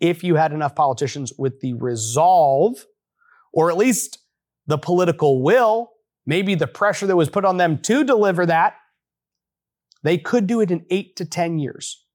if 0.00 0.24
you 0.24 0.34
had 0.36 0.52
enough 0.52 0.74
politicians 0.74 1.32
with 1.38 1.60
the 1.60 1.74
resolve, 1.74 2.86
or 3.52 3.70
at 3.70 3.76
least 3.76 4.18
the 4.66 4.78
political 4.78 5.42
will, 5.42 5.90
maybe 6.26 6.54
the 6.54 6.66
pressure 6.66 7.06
that 7.06 7.16
was 7.16 7.28
put 7.28 7.44
on 7.44 7.56
them 7.56 7.78
to 7.78 8.04
deliver 8.04 8.46
that, 8.46 8.74
They 10.02 10.16
could 10.16 10.46
do 10.46 10.60
it 10.60 10.70
in 10.70 10.86
eight 10.90 11.16
to 11.16 11.24
10 11.24 11.58
years. 11.58 12.06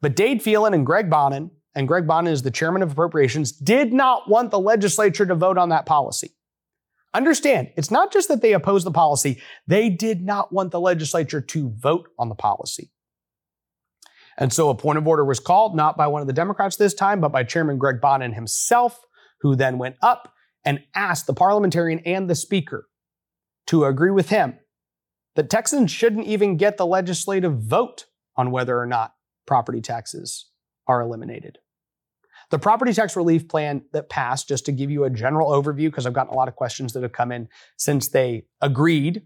But 0.00 0.14
Dade 0.14 0.42
Phelan 0.42 0.74
and 0.74 0.86
Greg 0.86 1.10
Bonnen, 1.10 1.50
and 1.74 1.88
Greg 1.88 2.06
Bonnen 2.06 2.28
is 2.28 2.42
the 2.42 2.50
chairman 2.50 2.82
of 2.82 2.92
appropriations, 2.92 3.52
did 3.52 3.92
not 3.92 4.28
want 4.30 4.50
the 4.50 4.60
legislature 4.60 5.26
to 5.26 5.34
vote 5.34 5.58
on 5.58 5.70
that 5.70 5.86
policy. 5.86 6.36
Understand, 7.14 7.70
it's 7.76 7.90
not 7.90 8.12
just 8.12 8.28
that 8.28 8.42
they 8.42 8.52
opposed 8.52 8.86
the 8.86 8.92
policy, 8.92 9.40
they 9.66 9.88
did 9.88 10.22
not 10.22 10.52
want 10.52 10.70
the 10.70 10.80
legislature 10.80 11.40
to 11.40 11.70
vote 11.70 12.08
on 12.18 12.28
the 12.28 12.34
policy. 12.34 12.92
And 14.38 14.52
so 14.52 14.70
a 14.70 14.74
point 14.74 14.98
of 14.98 15.06
order 15.06 15.24
was 15.24 15.40
called, 15.40 15.76
not 15.76 15.96
by 15.96 16.06
one 16.06 16.20
of 16.20 16.28
the 16.28 16.32
Democrats 16.32 16.76
this 16.76 16.94
time, 16.94 17.20
but 17.20 17.32
by 17.32 17.42
Chairman 17.42 17.76
Greg 17.76 17.96
Bonnen 18.00 18.34
himself, 18.34 19.00
who 19.40 19.56
then 19.56 19.78
went 19.78 19.96
up 20.00 20.32
and 20.64 20.80
asked 20.94 21.26
the 21.26 21.34
parliamentarian 21.34 21.98
and 22.06 22.30
the 22.30 22.34
speaker 22.34 22.88
to 23.66 23.84
agree 23.84 24.12
with 24.12 24.30
him 24.30 24.58
that 25.34 25.50
Texans 25.50 25.90
shouldn't 25.90 26.26
even 26.26 26.56
get 26.56 26.76
the 26.76 26.86
legislative 26.86 27.58
vote 27.58 28.06
on 28.36 28.50
whether 28.50 28.78
or 28.78 28.86
not 28.86 29.14
property 29.46 29.80
taxes 29.80 30.50
are 30.86 31.00
eliminated. 31.00 31.58
The 32.50 32.58
property 32.58 32.92
tax 32.92 33.14
relief 33.14 33.48
plan 33.48 33.82
that 33.92 34.08
passed, 34.08 34.48
just 34.48 34.66
to 34.66 34.72
give 34.72 34.90
you 34.90 35.04
a 35.04 35.10
general 35.10 35.50
overview, 35.50 35.86
because 35.86 36.06
I've 36.06 36.12
gotten 36.12 36.32
a 36.32 36.36
lot 36.36 36.48
of 36.48 36.56
questions 36.56 36.92
that 36.92 37.02
have 37.02 37.12
come 37.12 37.30
in 37.30 37.48
since 37.76 38.08
they 38.08 38.46
agreed, 38.60 39.22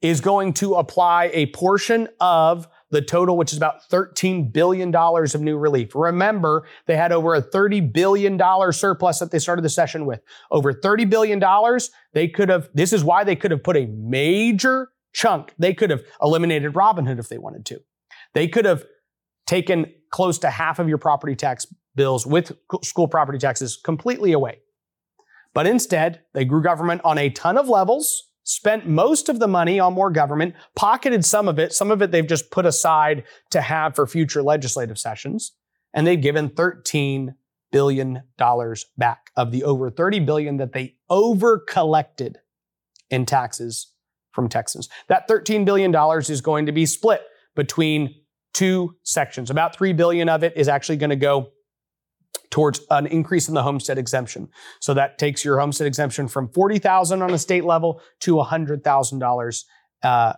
is 0.00 0.20
going 0.20 0.52
to 0.54 0.74
apply 0.74 1.30
a 1.32 1.46
portion 1.46 2.08
of 2.20 2.68
the 2.90 3.00
total, 3.02 3.36
which 3.36 3.52
is 3.52 3.56
about 3.56 3.88
$13 3.90 4.52
billion 4.52 4.94
of 4.94 5.40
new 5.40 5.56
relief. 5.56 5.94
Remember, 5.94 6.66
they 6.86 6.96
had 6.96 7.12
over 7.12 7.34
a 7.34 7.42
$30 7.42 7.92
billion 7.92 8.38
surplus 8.72 9.18
that 9.20 9.30
they 9.30 9.38
started 9.38 9.62
the 9.62 9.68
session 9.68 10.06
with. 10.06 10.20
Over 10.50 10.72
$30 10.72 11.08
billion, 11.08 11.42
they 12.12 12.28
could 12.28 12.48
have, 12.48 12.68
this 12.74 12.92
is 12.92 13.04
why 13.04 13.24
they 13.24 13.36
could 13.36 13.50
have 13.50 13.62
put 13.62 13.76
a 13.76 13.86
major 13.86 14.88
chunk. 15.12 15.54
They 15.58 15.74
could 15.74 15.90
have 15.90 16.02
eliminated 16.20 16.74
Robinhood 16.74 17.18
if 17.18 17.28
they 17.28 17.38
wanted 17.38 17.64
to. 17.66 17.80
They 18.34 18.48
could 18.48 18.64
have 18.64 18.84
taken 19.46 19.92
close 20.10 20.38
to 20.38 20.50
half 20.50 20.78
of 20.78 20.88
your 20.88 20.98
property 20.98 21.34
tax 21.34 21.66
bills 21.94 22.26
with 22.26 22.52
school 22.82 23.08
property 23.08 23.38
taxes 23.38 23.76
completely 23.76 24.32
away. 24.32 24.58
But 25.54 25.66
instead, 25.66 26.22
they 26.32 26.44
grew 26.44 26.62
government 26.62 27.00
on 27.04 27.18
a 27.18 27.30
ton 27.30 27.58
of 27.58 27.68
levels, 27.68 28.29
spent 28.50 28.88
most 28.88 29.28
of 29.28 29.38
the 29.38 29.46
money 29.46 29.78
on 29.78 29.94
more 29.94 30.10
government, 30.10 30.56
pocketed 30.74 31.24
some 31.24 31.46
of 31.46 31.60
it. 31.60 31.72
Some 31.72 31.92
of 31.92 32.02
it 32.02 32.10
they've 32.10 32.26
just 32.26 32.50
put 32.50 32.66
aside 32.66 33.22
to 33.50 33.60
have 33.60 33.94
for 33.94 34.08
future 34.08 34.42
legislative 34.42 34.98
sessions. 34.98 35.52
And 35.94 36.04
they've 36.04 36.20
given 36.20 36.50
$13 36.50 37.34
billion 37.70 38.22
back 38.98 39.30
of 39.36 39.52
the 39.52 39.62
over 39.62 39.88
30 39.88 40.18
billion 40.20 40.56
that 40.56 40.72
they 40.72 40.96
over 41.08 41.60
collected 41.60 42.38
in 43.08 43.24
taxes 43.24 43.92
from 44.32 44.48
Texans. 44.48 44.88
That 45.06 45.28
$13 45.28 45.64
billion 45.64 45.94
is 46.18 46.40
going 46.40 46.66
to 46.66 46.72
be 46.72 46.86
split 46.86 47.22
between 47.54 48.16
two 48.52 48.96
sections. 49.04 49.50
About 49.50 49.76
3 49.76 49.92
billion 49.92 50.28
of 50.28 50.42
it 50.42 50.56
is 50.56 50.66
actually 50.66 50.96
going 50.96 51.10
to 51.10 51.16
go 51.16 51.52
towards 52.50 52.80
an 52.90 53.06
increase 53.06 53.48
in 53.48 53.54
the 53.54 53.62
homestead 53.62 53.98
exemption. 53.98 54.48
So 54.80 54.94
that 54.94 55.18
takes 55.18 55.44
your 55.44 55.58
homestead 55.58 55.86
exemption 55.86 56.28
from 56.28 56.48
40,000 56.48 57.22
on 57.22 57.30
a 57.32 57.38
state 57.38 57.64
level 57.64 58.02
to 58.20 58.34
$100,000 58.34 59.64
uh, 60.02 60.32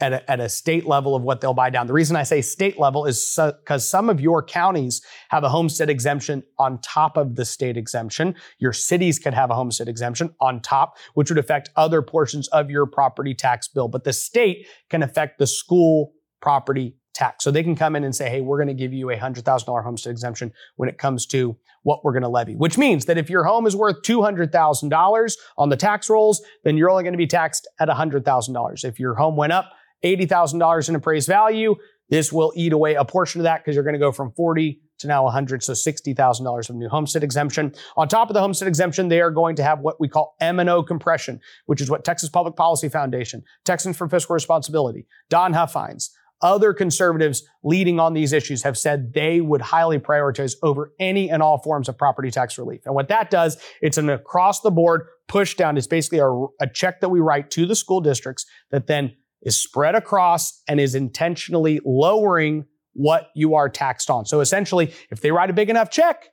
at 0.00 0.12
a, 0.12 0.30
at 0.30 0.40
a 0.40 0.48
state 0.48 0.86
level 0.86 1.14
of 1.14 1.22
what 1.22 1.40
they'll 1.40 1.54
buy 1.54 1.70
down. 1.70 1.86
The 1.86 1.92
reason 1.92 2.16
I 2.16 2.24
say 2.24 2.42
state 2.42 2.78
level 2.78 3.06
is 3.06 3.38
because 3.38 3.88
so, 3.88 3.94
some 3.94 4.10
of 4.10 4.20
your 4.20 4.42
counties 4.42 5.02
have 5.28 5.44
a 5.44 5.48
homestead 5.48 5.88
exemption 5.88 6.42
on 6.58 6.80
top 6.80 7.16
of 7.16 7.36
the 7.36 7.44
state 7.44 7.76
exemption. 7.76 8.34
Your 8.58 8.72
cities 8.72 9.18
could 9.18 9.34
have 9.34 9.50
a 9.50 9.54
homestead 9.54 9.88
exemption 9.88 10.34
on 10.40 10.60
top, 10.60 10.98
which 11.14 11.30
would 11.30 11.38
affect 11.38 11.70
other 11.76 12.02
portions 12.02 12.48
of 12.48 12.70
your 12.70 12.86
property 12.86 13.34
tax 13.34 13.68
bill. 13.68 13.88
But 13.88 14.04
the 14.04 14.12
state 14.12 14.66
can 14.90 15.02
affect 15.02 15.38
the 15.38 15.46
school 15.46 16.12
property 16.42 16.96
tax. 17.14 17.44
So 17.44 17.50
they 17.50 17.62
can 17.62 17.76
come 17.76 17.96
in 17.96 18.04
and 18.04 18.14
say, 18.14 18.28
hey, 18.28 18.40
we're 18.40 18.58
going 18.58 18.68
to 18.68 18.74
give 18.74 18.92
you 18.92 19.10
a 19.10 19.16
$100,000 19.16 19.82
homestead 19.84 20.10
exemption 20.10 20.52
when 20.76 20.88
it 20.88 20.98
comes 20.98 21.26
to 21.26 21.56
what 21.82 22.04
we're 22.04 22.12
going 22.12 22.22
to 22.22 22.28
levy, 22.28 22.56
which 22.56 22.76
means 22.76 23.04
that 23.06 23.18
if 23.18 23.30
your 23.30 23.44
home 23.44 23.66
is 23.66 23.76
worth 23.76 24.02
$200,000 24.02 25.36
on 25.56 25.68
the 25.68 25.76
tax 25.76 26.10
rolls, 26.10 26.42
then 26.64 26.76
you're 26.76 26.90
only 26.90 27.04
going 27.04 27.12
to 27.12 27.18
be 27.18 27.26
taxed 27.26 27.68
at 27.78 27.88
$100,000. 27.88 28.84
If 28.84 28.98
your 28.98 29.14
home 29.14 29.36
went 29.36 29.52
up 29.52 29.70
$80,000 30.04 30.88
in 30.88 30.94
appraised 30.94 31.28
value, 31.28 31.76
this 32.10 32.32
will 32.32 32.52
eat 32.54 32.72
away 32.72 32.94
a 32.94 33.04
portion 33.04 33.40
of 33.40 33.44
that 33.44 33.62
because 33.62 33.74
you're 33.74 33.84
going 33.84 33.94
to 33.94 33.98
go 33.98 34.12
from 34.12 34.32
40 34.32 34.80
to 34.98 35.06
now 35.06 35.24
100, 35.24 35.62
so 35.62 35.72
$60,000 35.72 36.70
of 36.70 36.76
new 36.76 36.88
homestead 36.88 37.24
exemption. 37.24 37.74
On 37.96 38.06
top 38.06 38.30
of 38.30 38.34
the 38.34 38.40
homestead 38.40 38.68
exemption, 38.68 39.08
they 39.08 39.20
are 39.20 39.30
going 39.30 39.56
to 39.56 39.62
have 39.62 39.80
what 39.80 39.98
we 39.98 40.08
call 40.08 40.36
M&O 40.40 40.82
compression, 40.82 41.40
which 41.66 41.80
is 41.80 41.90
what 41.90 42.04
Texas 42.04 42.28
Public 42.28 42.56
Policy 42.56 42.88
Foundation, 42.88 43.42
Texans 43.64 43.96
for 43.96 44.08
Fiscal 44.08 44.34
Responsibility, 44.34 45.06
Don 45.30 45.52
Huffines, 45.52 46.10
other 46.42 46.74
conservatives 46.74 47.42
leading 47.62 47.98
on 47.98 48.12
these 48.12 48.32
issues 48.32 48.62
have 48.62 48.76
said 48.76 49.12
they 49.14 49.40
would 49.40 49.60
highly 49.60 49.98
prioritize 49.98 50.54
over 50.62 50.92
any 50.98 51.30
and 51.30 51.42
all 51.42 51.58
forms 51.58 51.88
of 51.88 51.96
property 51.96 52.30
tax 52.30 52.58
relief. 52.58 52.82
And 52.84 52.94
what 52.94 53.08
that 53.08 53.30
does, 53.30 53.56
it's 53.80 53.98
an 53.98 54.10
across 54.10 54.60
the 54.60 54.70
board 54.70 55.06
push 55.26 55.54
down. 55.54 55.76
It's 55.76 55.86
basically 55.86 56.18
a, 56.18 56.28
a 56.60 56.68
check 56.72 57.00
that 57.00 57.08
we 57.08 57.20
write 57.20 57.50
to 57.52 57.66
the 57.66 57.74
school 57.74 58.00
districts 58.00 58.44
that 58.70 58.86
then 58.86 59.16
is 59.42 59.60
spread 59.60 59.94
across 59.94 60.62
and 60.68 60.80
is 60.80 60.94
intentionally 60.94 61.80
lowering 61.84 62.66
what 62.94 63.30
you 63.34 63.54
are 63.54 63.68
taxed 63.68 64.10
on. 64.10 64.24
So 64.24 64.40
essentially, 64.40 64.92
if 65.10 65.20
they 65.20 65.30
write 65.30 65.50
a 65.50 65.52
big 65.52 65.70
enough 65.70 65.90
check, 65.90 66.28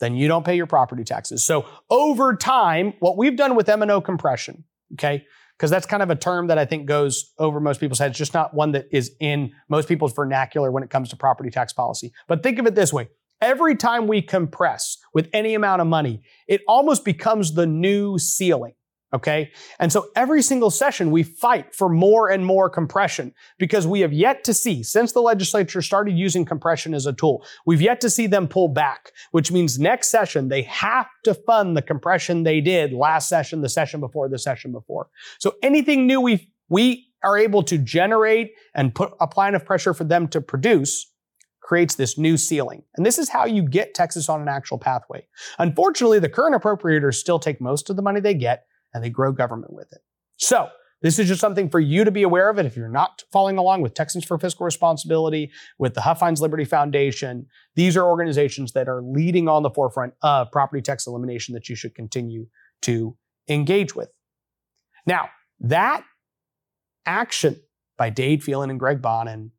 then 0.00 0.14
you 0.14 0.28
don't 0.28 0.44
pay 0.44 0.54
your 0.54 0.66
property 0.66 1.04
taxes. 1.04 1.44
So 1.44 1.66
over 1.90 2.36
time, 2.36 2.94
what 3.00 3.16
we've 3.16 3.36
done 3.36 3.56
with 3.56 3.68
M&O 3.68 4.00
compression, 4.00 4.64
okay, 4.94 5.24
because 5.58 5.70
that's 5.70 5.86
kind 5.86 6.02
of 6.02 6.10
a 6.10 6.14
term 6.14 6.46
that 6.46 6.56
I 6.56 6.64
think 6.64 6.86
goes 6.86 7.32
over 7.38 7.58
most 7.58 7.80
people's 7.80 7.98
heads, 7.98 8.16
just 8.16 8.32
not 8.32 8.54
one 8.54 8.72
that 8.72 8.86
is 8.92 9.16
in 9.18 9.52
most 9.68 9.88
people's 9.88 10.12
vernacular 10.12 10.70
when 10.70 10.84
it 10.84 10.90
comes 10.90 11.08
to 11.08 11.16
property 11.16 11.50
tax 11.50 11.72
policy. 11.72 12.12
But 12.28 12.44
think 12.44 12.60
of 12.60 12.66
it 12.66 12.76
this 12.76 12.92
way. 12.92 13.08
Every 13.40 13.74
time 13.74 14.06
we 14.06 14.22
compress 14.22 14.98
with 15.12 15.28
any 15.32 15.54
amount 15.54 15.80
of 15.80 15.88
money, 15.88 16.22
it 16.46 16.60
almost 16.68 17.04
becomes 17.04 17.54
the 17.54 17.66
new 17.66 18.18
ceiling. 18.18 18.74
Okay. 19.14 19.52
And 19.78 19.90
so 19.90 20.08
every 20.14 20.42
single 20.42 20.70
session 20.70 21.10
we 21.10 21.22
fight 21.22 21.74
for 21.74 21.88
more 21.88 22.28
and 22.28 22.44
more 22.44 22.68
compression 22.68 23.32
because 23.58 23.86
we 23.86 24.00
have 24.00 24.12
yet 24.12 24.44
to 24.44 24.52
see, 24.52 24.82
since 24.82 25.12
the 25.12 25.22
legislature 25.22 25.80
started 25.80 26.18
using 26.18 26.44
compression 26.44 26.92
as 26.92 27.06
a 27.06 27.14
tool, 27.14 27.42
we've 27.64 27.80
yet 27.80 28.02
to 28.02 28.10
see 28.10 28.26
them 28.26 28.46
pull 28.46 28.68
back, 28.68 29.12
which 29.30 29.50
means 29.50 29.78
next 29.78 30.10
session 30.10 30.48
they 30.48 30.62
have 30.62 31.06
to 31.24 31.32
fund 31.32 31.74
the 31.74 31.80
compression 31.80 32.42
they 32.42 32.60
did 32.60 32.92
last 32.92 33.30
session, 33.30 33.62
the 33.62 33.68
session 33.70 33.98
before, 33.98 34.28
the 34.28 34.38
session 34.38 34.72
before. 34.72 35.08
So 35.38 35.54
anything 35.62 36.06
new 36.06 36.20
we, 36.20 36.52
we 36.68 37.06
are 37.22 37.38
able 37.38 37.62
to 37.62 37.78
generate 37.78 38.52
and 38.74 38.94
put 38.94 39.12
apply 39.20 39.48
enough 39.48 39.64
pressure 39.64 39.94
for 39.94 40.04
them 40.04 40.28
to 40.28 40.42
produce 40.42 41.10
creates 41.62 41.94
this 41.94 42.16
new 42.16 42.36
ceiling. 42.36 42.82
And 42.96 43.04
this 43.04 43.18
is 43.18 43.28
how 43.28 43.46
you 43.46 43.62
get 43.62 43.94
Texas 43.94 44.28
on 44.28 44.40
an 44.40 44.48
actual 44.48 44.78
pathway. 44.78 45.26
Unfortunately, 45.58 46.18
the 46.18 46.28
current 46.28 46.60
appropriators 46.60 47.14
still 47.14 47.38
take 47.38 47.60
most 47.60 47.90
of 47.90 47.96
the 47.96 48.02
money 48.02 48.20
they 48.20 48.34
get 48.34 48.64
and 48.98 49.04
they 49.04 49.10
grow 49.10 49.30
government 49.30 49.72
with 49.72 49.92
it. 49.92 50.00
So, 50.36 50.68
this 51.00 51.20
is 51.20 51.28
just 51.28 51.40
something 51.40 51.70
for 51.70 51.78
you 51.78 52.04
to 52.04 52.10
be 52.10 52.24
aware 52.24 52.50
of 52.50 52.58
it. 52.58 52.66
If 52.66 52.76
you're 52.76 52.88
not 52.88 53.22
following 53.32 53.56
along 53.56 53.82
with 53.82 53.94
Texans 53.94 54.24
for 54.24 54.36
Fiscal 54.36 54.64
Responsibility, 54.64 55.52
with 55.78 55.94
the 55.94 56.00
Huffines 56.00 56.40
Liberty 56.40 56.64
Foundation, 56.64 57.46
these 57.76 57.96
are 57.96 58.04
organizations 58.04 58.72
that 58.72 58.88
are 58.88 59.00
leading 59.00 59.48
on 59.48 59.62
the 59.62 59.70
forefront 59.70 60.14
of 60.22 60.50
property 60.50 60.82
tax 60.82 61.06
elimination 61.06 61.54
that 61.54 61.68
you 61.68 61.76
should 61.76 61.94
continue 61.94 62.48
to 62.82 63.16
engage 63.48 63.94
with. 63.94 64.08
Now, 65.06 65.28
that 65.60 66.02
action 67.06 67.60
by 67.96 68.10
Dade 68.10 68.42
Phelan 68.42 68.68
and 68.68 68.80
Greg 68.80 69.00
Bonnen 69.00 69.50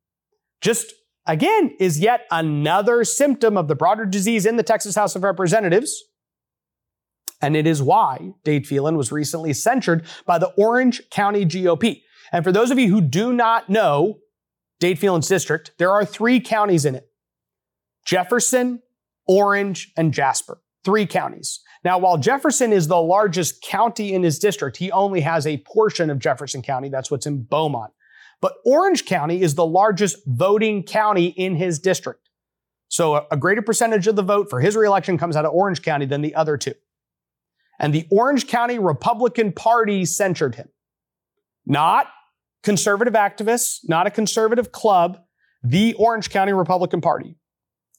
just 0.60 0.92
again 1.26 1.74
is 1.80 2.02
yet 2.02 2.26
another 2.32 3.06
symptom 3.06 3.56
of 3.56 3.70
the 3.70 3.76
broader 3.76 4.06
disease 4.06 4.46
in 4.46 4.58
the 4.58 4.64
Texas 4.64 4.96
House 4.96 5.16
of 5.16 5.24
Representatives 5.24 6.04
and 7.42 7.56
it 7.56 7.66
is 7.66 7.82
why 7.82 8.34
Dade 8.44 8.68
Phelan 8.68 8.98
was 8.98 9.12
recently 9.12 9.54
censured 9.54 10.06
by 10.26 10.38
the 10.38 10.50
Orange 10.58 11.02
County 11.10 11.46
GOP. 11.46 12.02
And 12.32 12.44
for 12.44 12.52
those 12.52 12.72
of 12.72 12.80
you 12.80 12.90
who 12.90 13.02
do 13.02 13.34
not 13.34 13.70
know 13.70 14.20
Dade 14.80 15.00
Phelan's 15.00 15.28
district, 15.28 15.72
there 15.78 15.92
are 15.92 16.06
three 16.06 16.40
counties 16.40 16.86
in 16.86 16.96
it 16.96 17.10
Jefferson, 18.06 18.82
Orange, 19.28 19.92
and 19.98 20.14
Jasper. 20.14 20.62
Three 20.86 21.06
counties. 21.06 21.60
Now, 21.84 21.98
while 21.98 22.18
Jefferson 22.18 22.72
is 22.72 22.88
the 22.88 23.02
largest 23.02 23.62
county 23.62 24.14
in 24.14 24.24
his 24.24 24.40
district, 24.40 24.78
he 24.78 24.92
only 24.92 25.22
has 25.22 25.46
a 25.46 25.58
portion 25.58 26.10
of 26.10 26.20
Jefferson 26.20 26.62
County. 26.62 26.90
That's 26.90 27.12
what's 27.12 27.26
in 27.26 27.44
Beaumont. 27.44 27.92
But 28.42 28.56
Orange 28.66 29.06
County 29.06 29.42
is 29.42 29.56
the 29.56 29.66
largest 29.66 30.18
voting 30.26 30.84
county 30.84 31.28
in 31.28 31.56
his 31.56 31.80
district. 31.80 32.30
So 32.88 33.28
a 33.30 33.38
greater 33.38 33.62
percentage 33.62 34.08
of 34.08 34.16
the 34.16 34.24
vote 34.24 34.50
for 34.50 34.62
his 34.62 34.76
reelection 34.76 35.18
comes 35.18 35.36
out 35.36 35.46
of 35.46 35.54
Orange 35.54 35.82
County 35.82 36.06
than 36.06 36.22
the 36.22 36.36
other 36.36 36.58
two 36.58 36.74
and 37.80 37.94
the 37.94 38.06
Orange 38.12 38.48
County 38.48 38.78
Republican 38.78 39.52
Party 39.52 40.06
censured 40.06 40.56
him. 40.56 40.68
Not 41.66 42.08
conservative 42.64 43.14
activists, 43.14 43.80
not 43.86 44.06
a 44.06 44.12
conservative 44.12 44.72
club, 44.72 45.20
the 45.64 45.94
Orange 45.96 46.30
County 46.30 46.54
Republican 46.54 47.02
Party. 47.02 47.36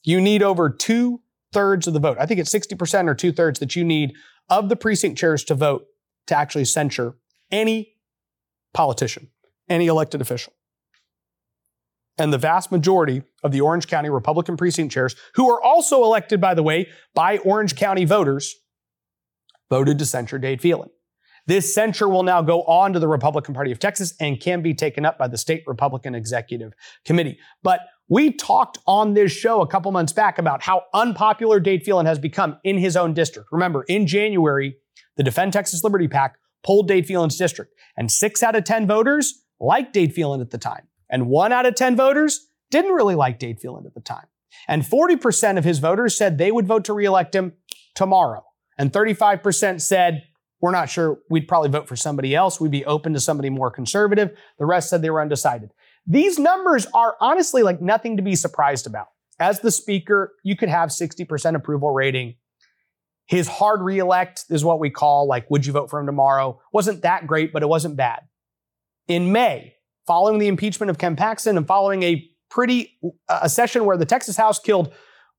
You 0.03 0.21
need 0.21 0.43
over 0.43 0.69
two 0.69 1.21
thirds 1.53 1.87
of 1.87 1.93
the 1.93 1.99
vote. 1.99 2.17
I 2.19 2.25
think 2.25 2.39
it's 2.39 2.53
60% 2.53 3.07
or 3.09 3.15
two 3.15 3.31
thirds 3.31 3.59
that 3.59 3.75
you 3.75 3.83
need 3.83 4.13
of 4.49 4.69
the 4.69 4.75
precinct 4.75 5.17
chairs 5.17 5.43
to 5.45 5.55
vote 5.55 5.85
to 6.27 6.37
actually 6.37 6.65
censure 6.65 7.15
any 7.51 7.95
politician, 8.73 9.29
any 9.69 9.87
elected 9.87 10.21
official. 10.21 10.53
and 12.17 12.31
the 12.31 12.37
vast 12.37 12.71
majority 12.71 13.23
of 13.41 13.51
the 13.51 13.61
Orange 13.61 13.87
County 13.87 14.09
Republican 14.09 14.55
precinct 14.55 14.93
chairs, 14.93 15.15
who 15.35 15.49
are 15.49 15.61
also 15.61 16.03
elected, 16.03 16.39
by 16.39 16.53
the 16.53 16.61
way, 16.61 16.87
by 17.15 17.37
Orange 17.39 17.75
County 17.75 18.05
voters, 18.05 18.53
voted 19.71 19.97
to 19.97 20.05
censure 20.05 20.37
Dade 20.37 20.61
Phelan. 20.61 20.89
This 21.47 21.73
censure 21.73 22.07
will 22.07 22.23
now 22.23 22.41
go 22.41 22.61
on 22.63 22.93
to 22.93 22.99
the 22.99 23.07
Republican 23.07 23.55
Party 23.55 23.71
of 23.71 23.79
Texas 23.79 24.13
and 24.19 24.39
can 24.39 24.61
be 24.61 24.75
taken 24.75 25.05
up 25.05 25.17
by 25.17 25.27
the 25.27 25.37
state 25.37 25.63
Republican 25.65 26.13
Executive 26.13 26.73
Committee. 27.05 27.39
But 27.63 27.79
we 28.09 28.33
talked 28.33 28.77
on 28.85 29.13
this 29.13 29.31
show 29.31 29.61
a 29.61 29.67
couple 29.67 29.91
months 29.93 30.13
back 30.13 30.37
about 30.37 30.61
how 30.61 30.83
unpopular 30.93 31.59
Dade 31.59 31.83
Phelan 31.83 32.05
has 32.05 32.19
become 32.19 32.57
in 32.63 32.77
his 32.77 32.97
own 32.97 33.13
district. 33.13 33.49
Remember, 33.51 33.83
in 33.87 34.05
January, 34.05 34.75
the 35.15 35.23
Defend 35.23 35.53
Texas 35.53 35.83
Liberty 35.83 36.09
PAC 36.09 36.35
polled 36.63 36.89
Dade 36.89 37.07
Phelan's 37.07 37.37
district, 37.37 37.73
and 37.97 38.11
six 38.11 38.43
out 38.43 38.55
of 38.55 38.65
10 38.65 38.85
voters 38.85 39.41
liked 39.59 39.93
Dade 39.93 40.13
Phelan 40.13 40.41
at 40.41 40.51
the 40.51 40.57
time. 40.57 40.87
And 41.09 41.27
one 41.27 41.53
out 41.53 41.65
of 41.65 41.75
10 41.75 41.95
voters 41.95 42.49
didn't 42.69 42.91
really 42.91 43.15
like 43.15 43.39
Dade 43.39 43.59
Phelan 43.59 43.85
at 43.85 43.93
the 43.93 44.01
time. 44.01 44.27
And 44.67 44.83
40% 44.83 45.57
of 45.57 45.63
his 45.63 45.79
voters 45.79 46.15
said 46.15 46.37
they 46.37 46.51
would 46.51 46.67
vote 46.67 46.85
to 46.85 46.93
reelect 46.93 47.33
him 47.33 47.53
tomorrow. 47.95 48.43
And 48.81 48.91
35% 48.91 49.79
said, 49.79 50.23
we're 50.59 50.71
not 50.71 50.89
sure. 50.89 51.19
We'd 51.29 51.47
probably 51.47 51.69
vote 51.69 51.87
for 51.87 51.95
somebody 51.95 52.33
else. 52.33 52.59
We'd 52.59 52.71
be 52.71 52.83
open 52.83 53.13
to 53.13 53.19
somebody 53.19 53.51
more 53.51 53.69
conservative. 53.69 54.35
The 54.57 54.65
rest 54.65 54.89
said 54.89 55.03
they 55.03 55.11
were 55.11 55.21
undecided. 55.21 55.69
These 56.07 56.39
numbers 56.39 56.87
are 56.95 57.15
honestly 57.21 57.61
like 57.61 57.79
nothing 57.79 58.17
to 58.17 58.23
be 58.23 58.35
surprised 58.35 58.87
about. 58.87 59.09
As 59.39 59.59
the 59.59 59.69
speaker, 59.69 60.33
you 60.43 60.55
could 60.55 60.69
have 60.69 60.89
60% 60.89 61.55
approval 61.55 61.91
rating. 61.91 62.37
His 63.27 63.47
hard 63.47 63.83
reelect 63.83 64.45
is 64.49 64.65
what 64.65 64.79
we 64.79 64.89
call 64.89 65.27
like, 65.27 65.47
would 65.51 65.63
you 65.63 65.73
vote 65.73 65.91
for 65.91 65.99
him 65.99 66.07
tomorrow? 66.07 66.59
Wasn't 66.73 67.03
that 67.03 67.27
great, 67.27 67.53
but 67.53 67.61
it 67.61 67.69
wasn't 67.69 67.97
bad. 67.97 68.21
In 69.07 69.31
May, 69.31 69.75
following 70.07 70.39
the 70.39 70.47
impeachment 70.47 70.89
of 70.89 70.97
Ken 70.97 71.15
Paxton 71.15 71.55
and 71.55 71.67
following 71.67 72.01
a 72.01 72.27
pretty 72.49 72.97
uh, 73.29 73.41
a 73.43 73.49
session 73.49 73.85
where 73.85 73.97
the 73.97 74.05
Texas 74.05 74.37
House 74.37 74.57
killed 74.57 74.91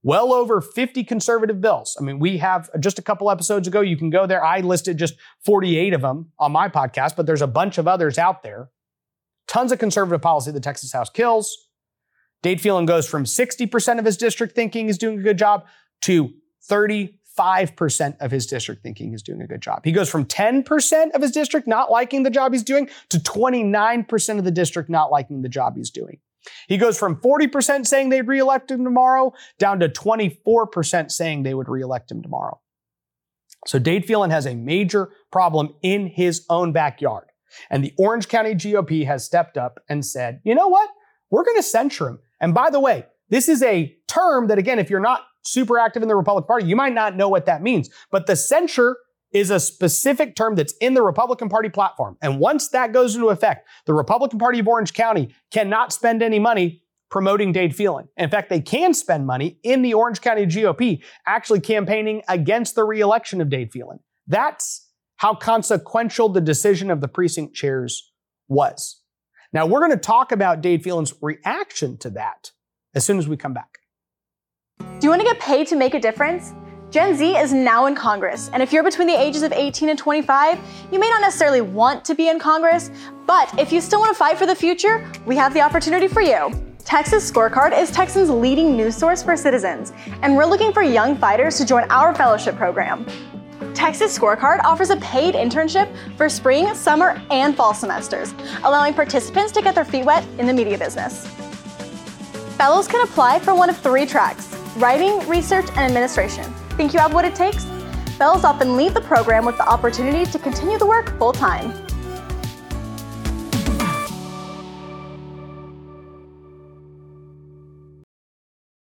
well 0.02 0.32
over 0.32 0.60
50 0.60 1.04
conservative 1.04 1.60
bills. 1.60 1.96
I 1.98 2.02
mean, 2.02 2.18
we 2.18 2.38
have 2.38 2.68
just 2.80 2.98
a 2.98 3.02
couple 3.02 3.30
episodes 3.30 3.68
ago, 3.68 3.80
you 3.80 3.96
can 3.96 4.10
go 4.10 4.26
there. 4.26 4.44
I 4.44 4.60
listed 4.60 4.98
just 4.98 5.14
48 5.44 5.94
of 5.94 6.02
them 6.02 6.32
on 6.38 6.52
my 6.52 6.68
podcast, 6.68 7.16
but 7.16 7.26
there's 7.26 7.42
a 7.42 7.46
bunch 7.46 7.78
of 7.78 7.86
others 7.86 8.18
out 8.18 8.42
there. 8.42 8.70
Tons 9.46 9.72
of 9.72 9.78
conservative 9.78 10.22
policy 10.22 10.50
the 10.50 10.60
Texas 10.60 10.92
House 10.92 11.10
kills. 11.10 11.68
Dade 12.42 12.60
Phelan 12.60 12.86
goes 12.86 13.08
from 13.08 13.24
60% 13.24 13.98
of 13.98 14.04
his 14.04 14.16
district 14.16 14.54
thinking 14.54 14.86
he's 14.86 14.98
doing 14.98 15.20
a 15.20 15.22
good 15.22 15.38
job 15.38 15.66
to 16.02 16.32
35% 16.68 18.16
of 18.20 18.30
his 18.30 18.46
district 18.46 18.82
thinking 18.82 19.10
he's 19.10 19.22
doing 19.22 19.40
a 19.40 19.46
good 19.46 19.60
job. 19.60 19.82
He 19.84 19.92
goes 19.92 20.10
from 20.10 20.24
10% 20.24 21.12
of 21.12 21.22
his 21.22 21.30
district 21.30 21.68
not 21.68 21.90
liking 21.90 22.24
the 22.24 22.30
job 22.30 22.52
he's 22.52 22.64
doing 22.64 22.88
to 23.10 23.18
29% 23.18 24.38
of 24.38 24.44
the 24.44 24.50
district 24.50 24.90
not 24.90 25.12
liking 25.12 25.42
the 25.42 25.48
job 25.48 25.76
he's 25.76 25.90
doing. 25.90 26.18
He 26.68 26.76
goes 26.76 26.98
from 26.98 27.16
40% 27.16 27.86
saying 27.86 28.08
they'd 28.08 28.26
reelect 28.26 28.70
him 28.70 28.84
tomorrow 28.84 29.32
down 29.58 29.80
to 29.80 29.88
24% 29.88 31.10
saying 31.10 31.42
they 31.42 31.54
would 31.54 31.68
reelect 31.68 32.10
him 32.10 32.22
tomorrow. 32.22 32.60
So 33.66 33.78
Dade 33.78 34.04
Phelan 34.06 34.30
has 34.30 34.46
a 34.46 34.54
major 34.54 35.10
problem 35.30 35.74
in 35.82 36.08
his 36.08 36.44
own 36.50 36.72
backyard. 36.72 37.26
And 37.70 37.84
the 37.84 37.94
Orange 37.98 38.28
County 38.28 38.54
GOP 38.54 39.06
has 39.06 39.24
stepped 39.24 39.56
up 39.56 39.78
and 39.88 40.04
said, 40.04 40.40
you 40.44 40.54
know 40.54 40.68
what? 40.68 40.88
We're 41.30 41.44
going 41.44 41.58
to 41.58 41.62
censure 41.62 42.08
him. 42.08 42.18
And 42.40 42.54
by 42.54 42.70
the 42.70 42.80
way, 42.80 43.06
this 43.28 43.48
is 43.48 43.62
a 43.62 43.94
term 44.08 44.48
that, 44.48 44.58
again, 44.58 44.78
if 44.78 44.90
you're 44.90 45.00
not 45.00 45.22
super 45.44 45.78
active 45.78 46.02
in 46.02 46.08
the 46.08 46.16
Republican 46.16 46.46
Party, 46.46 46.66
you 46.66 46.76
might 46.76 46.92
not 46.92 47.16
know 47.16 47.28
what 47.28 47.46
that 47.46 47.62
means. 47.62 47.88
But 48.10 48.26
the 48.26 48.36
censure 48.36 48.96
is 49.32 49.50
a 49.50 49.60
specific 49.60 50.36
term 50.36 50.54
that's 50.54 50.74
in 50.80 50.94
the 50.94 51.02
Republican 51.02 51.48
Party 51.48 51.68
platform. 51.68 52.16
And 52.20 52.38
once 52.38 52.68
that 52.68 52.92
goes 52.92 53.14
into 53.14 53.28
effect, 53.28 53.68
the 53.86 53.94
Republican 53.94 54.38
Party 54.38 54.58
of 54.58 54.68
Orange 54.68 54.92
County 54.92 55.34
cannot 55.50 55.92
spend 55.92 56.22
any 56.22 56.38
money 56.38 56.82
promoting 57.10 57.52
Dade 57.52 57.76
Phelan. 57.76 58.08
In 58.16 58.30
fact, 58.30 58.48
they 58.48 58.60
can 58.60 58.94
spend 58.94 59.26
money 59.26 59.58
in 59.62 59.82
the 59.82 59.94
Orange 59.94 60.20
County 60.20 60.46
GOP 60.46 61.02
actually 61.26 61.60
campaigning 61.60 62.22
against 62.28 62.74
the 62.74 62.84
reelection 62.84 63.40
of 63.40 63.50
Dade 63.50 63.70
Phelan. 63.70 63.98
That's 64.26 64.88
how 65.16 65.34
consequential 65.34 66.30
the 66.30 66.40
decision 66.40 66.90
of 66.90 67.00
the 67.00 67.08
precinct 67.08 67.54
chairs 67.54 68.10
was. 68.48 69.02
Now, 69.52 69.66
we're 69.66 69.80
going 69.80 69.90
to 69.92 69.98
talk 69.98 70.32
about 70.32 70.62
Dade 70.62 70.82
Phelan's 70.82 71.12
reaction 71.20 71.98
to 71.98 72.10
that 72.10 72.50
as 72.94 73.04
soon 73.04 73.18
as 73.18 73.28
we 73.28 73.36
come 73.36 73.52
back. 73.52 73.78
Do 74.78 74.86
you 75.02 75.10
want 75.10 75.20
to 75.20 75.26
get 75.26 75.38
paid 75.38 75.66
to 75.68 75.76
make 75.76 75.94
a 75.94 76.00
difference? 76.00 76.54
Gen 76.92 77.16
Z 77.16 77.38
is 77.38 77.54
now 77.54 77.86
in 77.86 77.94
Congress, 77.94 78.50
and 78.52 78.62
if 78.62 78.70
you're 78.70 78.82
between 78.82 79.08
the 79.08 79.18
ages 79.18 79.42
of 79.42 79.50
18 79.50 79.88
and 79.88 79.98
25, 79.98 80.58
you 80.92 80.98
may 80.98 81.08
not 81.08 81.22
necessarily 81.22 81.62
want 81.62 82.04
to 82.04 82.14
be 82.14 82.28
in 82.28 82.38
Congress, 82.38 82.90
but 83.24 83.50
if 83.58 83.72
you 83.72 83.80
still 83.80 83.98
want 83.98 84.12
to 84.12 84.18
fight 84.18 84.36
for 84.36 84.44
the 84.44 84.54
future, 84.54 85.10
we 85.24 85.34
have 85.34 85.54
the 85.54 85.60
opportunity 85.62 86.06
for 86.06 86.20
you. 86.20 86.52
Texas 86.84 87.30
Scorecard 87.30 87.74
is 87.74 87.90
Texans' 87.90 88.28
leading 88.28 88.76
news 88.76 88.94
source 88.94 89.22
for 89.22 89.38
citizens, 89.38 89.94
and 90.20 90.36
we're 90.36 90.44
looking 90.44 90.70
for 90.70 90.82
young 90.82 91.16
fighters 91.16 91.56
to 91.56 91.64
join 91.64 91.90
our 91.90 92.14
fellowship 92.14 92.56
program. 92.56 93.06
Texas 93.72 94.16
Scorecard 94.18 94.62
offers 94.62 94.90
a 94.90 94.96
paid 94.96 95.34
internship 95.34 95.90
for 96.18 96.28
spring, 96.28 96.74
summer, 96.74 97.18
and 97.30 97.56
fall 97.56 97.72
semesters, 97.72 98.34
allowing 98.64 98.92
participants 98.92 99.50
to 99.52 99.62
get 99.62 99.74
their 99.74 99.86
feet 99.86 100.04
wet 100.04 100.26
in 100.38 100.46
the 100.46 100.52
media 100.52 100.76
business. 100.76 101.26
Fellows 102.58 102.86
can 102.86 103.02
apply 103.02 103.38
for 103.38 103.54
one 103.54 103.70
of 103.70 103.78
three 103.78 104.04
tracks 104.04 104.54
writing, 104.76 105.26
research, 105.26 105.68
and 105.70 105.80
administration. 105.80 106.52
Think 106.76 106.94
you 106.94 107.00
have 107.00 107.12
what 107.12 107.24
it 107.24 107.34
takes? 107.34 107.64
Fellows 108.16 108.44
often 108.44 108.76
leave 108.76 108.94
the 108.94 109.00
program 109.00 109.44
with 109.44 109.56
the 109.56 109.68
opportunity 109.68 110.24
to 110.30 110.38
continue 110.38 110.78
the 110.78 110.86
work 110.86 111.16
full 111.18 111.32
time. 111.32 111.72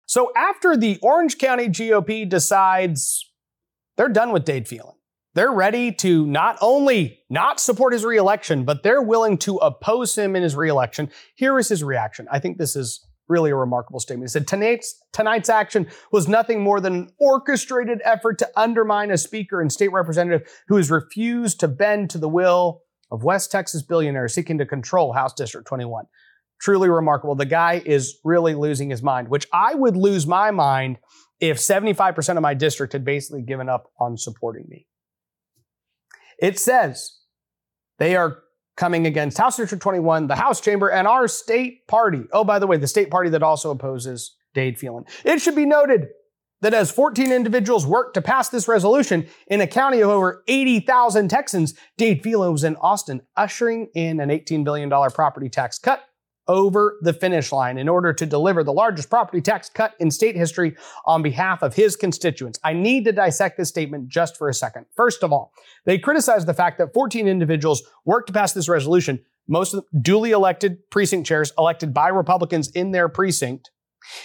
So 0.06 0.32
after 0.36 0.76
the 0.76 0.98
Orange 1.02 1.38
County 1.38 1.68
GOP 1.68 2.28
decides 2.28 3.32
they're 3.96 4.10
done 4.10 4.32
with 4.32 4.44
Dade 4.44 4.68
Phelan, 4.68 4.96
they're 5.36 5.52
ready 5.52 5.92
to 5.94 6.26
not 6.26 6.58
only 6.62 7.20
not 7.30 7.60
support 7.60 7.94
his 7.94 8.04
reelection, 8.04 8.65
but 8.65 8.82
they're 8.82 9.02
willing 9.02 9.38
to 9.38 9.58
oppose 9.58 10.18
him 10.18 10.36
in 10.36 10.44
his 10.44 10.56
reelection. 10.56 11.12
Here 11.36 11.58
is 11.60 11.70
his 11.70 11.84
reaction. 11.84 12.28
I 12.32 12.39
think 12.39 12.58
this 12.58 12.76
is 12.76 13.06
really 13.30 13.52
a 13.52 13.56
remarkable 13.56 14.00
statement. 14.00 14.30
He 14.30 14.32
said 14.32 14.48
tonight's, 14.48 15.02
tonight's 15.13 15.50
action 15.50 15.88
was 16.12 16.28
nothing 16.28 16.62
more 16.62 16.82
than 16.82 16.96
an 16.96 17.10
orchestrated 17.20 18.02
effort 18.04 18.39
to 18.39 18.50
undermine 18.56 19.12
a 19.12 19.18
speaker 19.18 19.62
and 19.62 19.72
state 19.72 19.92
representative 19.92 20.50
who 20.68 20.76
has 20.76 20.92
refused 20.92 21.60
to 21.60 21.68
bend 21.68 22.10
to 22.10 22.18
the 22.18 22.28
will 22.28 22.82
of 23.12 23.24
West 23.24 23.52
Texas 23.52 23.82
billionaires 23.82 24.34
seeking 24.34 24.58
to 24.58 24.65
control 24.65 25.13
House 25.13 25.34
District 25.34 25.68
21. 25.68 26.06
Truly 26.60 26.89
remarkable. 26.89 27.36
The 27.36 27.46
guy 27.46 27.82
is 27.86 28.20
really 28.24 28.54
losing 28.54 28.89
his 28.89 29.02
mind, 29.02 29.30
which 29.30 29.48
I 29.54 29.76
would 29.76 29.96
lose 29.96 30.28
my 30.28 30.52
mind 30.52 30.98
if 31.39 31.58
75% 31.58 32.36
of 32.36 32.42
my 32.42 32.54
district 32.54 32.94
had 32.94 33.06
basically 33.06 33.44
given 33.44 33.70
up 33.70 33.92
on 34.00 34.18
supporting 34.18 34.65
me. 34.68 34.88
It 36.38 36.60
says 36.60 37.20
they 37.98 38.15
are 38.15 38.39
coming 38.80 39.06
against 39.06 39.38
House 39.38 39.58
District 39.58 39.84
21, 39.84 40.28
the 40.28 40.36
House 40.36 40.62
Chamber, 40.62 40.89
and 40.89 41.06
our 41.06 41.28
state 41.28 41.86
party. 41.88 42.24
Oh, 42.32 42.46
by 42.46 42.60
the 42.60 42.65
way, 42.65 42.78
the 42.78 42.88
state 42.88 43.12
party 43.12 43.30
that 43.30 43.44
also 43.44 43.72
opposes 43.72 44.38
Dade 44.54 44.80
Phelan. 44.80 45.04
It 45.26 45.42
should 45.42 45.56
be 45.56 45.65
noted 45.65 46.08
that 46.62 46.74
as 46.74 46.89
14 46.89 47.30
individuals 47.32 47.86
worked 47.86 48.13
to 48.13 48.22
pass 48.22 48.48
this 48.48 48.70
resolution 48.70 49.28
in 49.48 49.60
a 49.60 49.68
county 49.68 50.00
of 50.00 50.10
over 50.10 50.44
80,000 50.48 51.28
Texans, 51.28 51.74
Dade 51.98 52.24
Phelan 52.24 52.54
was 52.54 52.63
in 52.63 52.78
Austin, 52.78 53.22
ushering 53.36 53.89
in 53.96 54.22
an 54.22 54.30
$18 54.30 54.63
billion 54.63 54.89
property 54.89 55.50
tax 55.50 55.78
cut 55.78 56.02
over 56.50 56.98
the 57.02 57.14
finish 57.14 57.52
line 57.52 57.78
in 57.78 57.88
order 57.88 58.12
to 58.12 58.26
deliver 58.26 58.64
the 58.64 58.74
largest 58.74 59.10
property 59.10 59.40
tax 59.40 59.70
cut 59.70 59.94
in 60.00 60.10
state 60.12 60.36
history 60.36 60.76
on 61.06 61.22
behalf 61.22 61.62
of 61.62 61.76
his 61.76 61.96
constituents. 61.96 62.60
I 62.64 62.74
need 62.74 63.06
to 63.06 63.12
dissect 63.12 63.58
this 63.58 63.70
statement 63.70 64.10
just 64.10 64.36
for 64.36 64.50
a 64.50 64.54
second. 64.54 64.88
First 64.96 65.24
of 65.24 65.32
all, 65.32 65.54
they 65.86 66.00
criticize 66.00 66.46
the 66.46 66.54
fact 66.54 66.80
that 66.80 66.94
14 66.94 67.28
individuals 67.28 67.84
worked 68.04 68.28
to 68.28 68.34
pass 68.34 68.52
this 68.52 68.68
resolution, 68.68 69.24
most 69.48 69.74
of 69.74 69.82
them 69.82 70.02
duly 70.02 70.32
elected 70.32 70.90
precinct 70.90 71.28
chairs 71.28 71.54
elected 71.58 71.94
by 71.94 72.10
Republicans 72.10 72.70
in 72.72 72.92
their 72.92 73.08
precinct. 73.08 73.70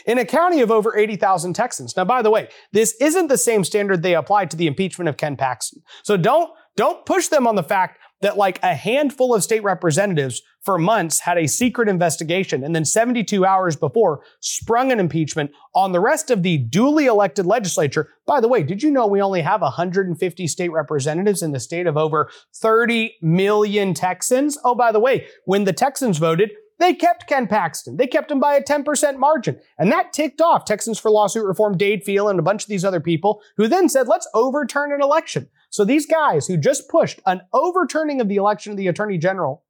In 0.07 0.19
a 0.19 0.25
county 0.25 0.61
of 0.63 0.71
over 0.71 0.97
80,000 0.97 1.53
Texans. 1.53 1.97
Now, 1.97 2.05
by 2.05 2.23
the 2.23 2.31
way, 2.31 2.49
this 2.73 2.95
isn't 3.01 3.27
the 3.27 3.37
same 3.37 3.65
standard 3.65 4.03
they 4.03 4.15
applied 4.15 4.51
to 4.53 4.57
the 4.57 4.67
impeachment 4.67 5.09
of 5.09 5.17
Ken 5.17 5.37
Paxton. 5.37 5.83
So 6.05 6.17
don't, 6.17 6.51
don't 6.77 7.05
push 7.05 7.29
them 7.29 7.47
on 7.47 7.57
the 7.57 7.63
fact 7.63 7.99
that 8.25 8.39
like 8.39 8.59
a 8.63 8.75
handful 8.75 9.35
of 9.35 9.45
state 9.45 9.63
representatives 9.63 10.41
for 10.63 10.79
months 10.79 11.21
had 11.21 11.37
a 11.37 11.47
secret 11.47 11.91
investigation 11.91 12.65
and 12.65 12.75
then 12.75 12.87
72 12.87 13.45
hours 13.45 13.77
before 13.77 14.23
sprung 14.41 14.91
an 14.91 14.99
impeachment 14.99 15.51
on 15.75 15.93
the 15.93 16.01
rest 16.01 16.31
of 16.31 16.43
the 16.43 16.57
duly 16.57 17.05
elected 17.05 17.45
legislature. 17.45 18.09
By 18.27 18.41
the 18.41 18.49
way, 18.49 18.63
did 18.63 18.83
you 18.83 18.91
know 18.91 19.07
we 19.07 19.21
only 19.21 19.43
have 19.43 19.61
150 19.61 20.47
state 20.47 20.73
representatives 20.73 21.43
in 21.43 21.53
the 21.53 21.61
state 21.61 21.87
of 21.87 21.99
over 21.99 22.31
30 22.55 23.15
million 23.21 23.93
Texans? 23.93 24.57
Oh, 24.65 24.75
by 24.75 24.91
the 24.91 25.01
way, 25.01 25.27
when 25.45 25.65
the 25.65 25.75
Texans 25.75 26.17
voted, 26.17 26.51
they 26.79 26.95
kept 26.95 27.29
Ken 27.29 27.47
Paxton. 27.47 27.99
They 27.99 28.07
kept 28.07 28.31
him 28.31 28.41
by 28.41 28.55
a 28.55 28.63
10% 28.63 29.19
margin. 29.19 29.61
And 29.79 29.93
that 29.93 30.13
ticked 30.13 30.41
off 30.41 30.65
Texans 30.65 30.99
for 30.99 31.11
Lawsuit 31.11 31.45
Reform, 31.45 31.77
Dade 31.77 32.03
Field, 32.03 32.31
and 32.31 32.39
a 32.39 32.43
bunch 32.43 32.63
of 32.63 32.69
these 32.69 32.85
other 32.85 33.01
people 33.01 33.43
who 33.57 33.69
then 33.69 33.89
said, 33.89 34.09
let's 34.09 34.29
overturn 34.35 34.93
an 34.93 35.03
election. 35.03 35.49
So 35.75 35.85
these 35.85 36.07
guys 36.07 36.47
who 36.47 36.57
just 36.57 36.89
pushed 36.89 37.19
an 37.27 37.41
overturning 37.53 38.21
of 38.21 38.29
the 38.29 38.37
election 38.37 38.71
of 38.71 38.79
the 38.79 38.87
attorney 38.87 39.19
general 39.19 39.65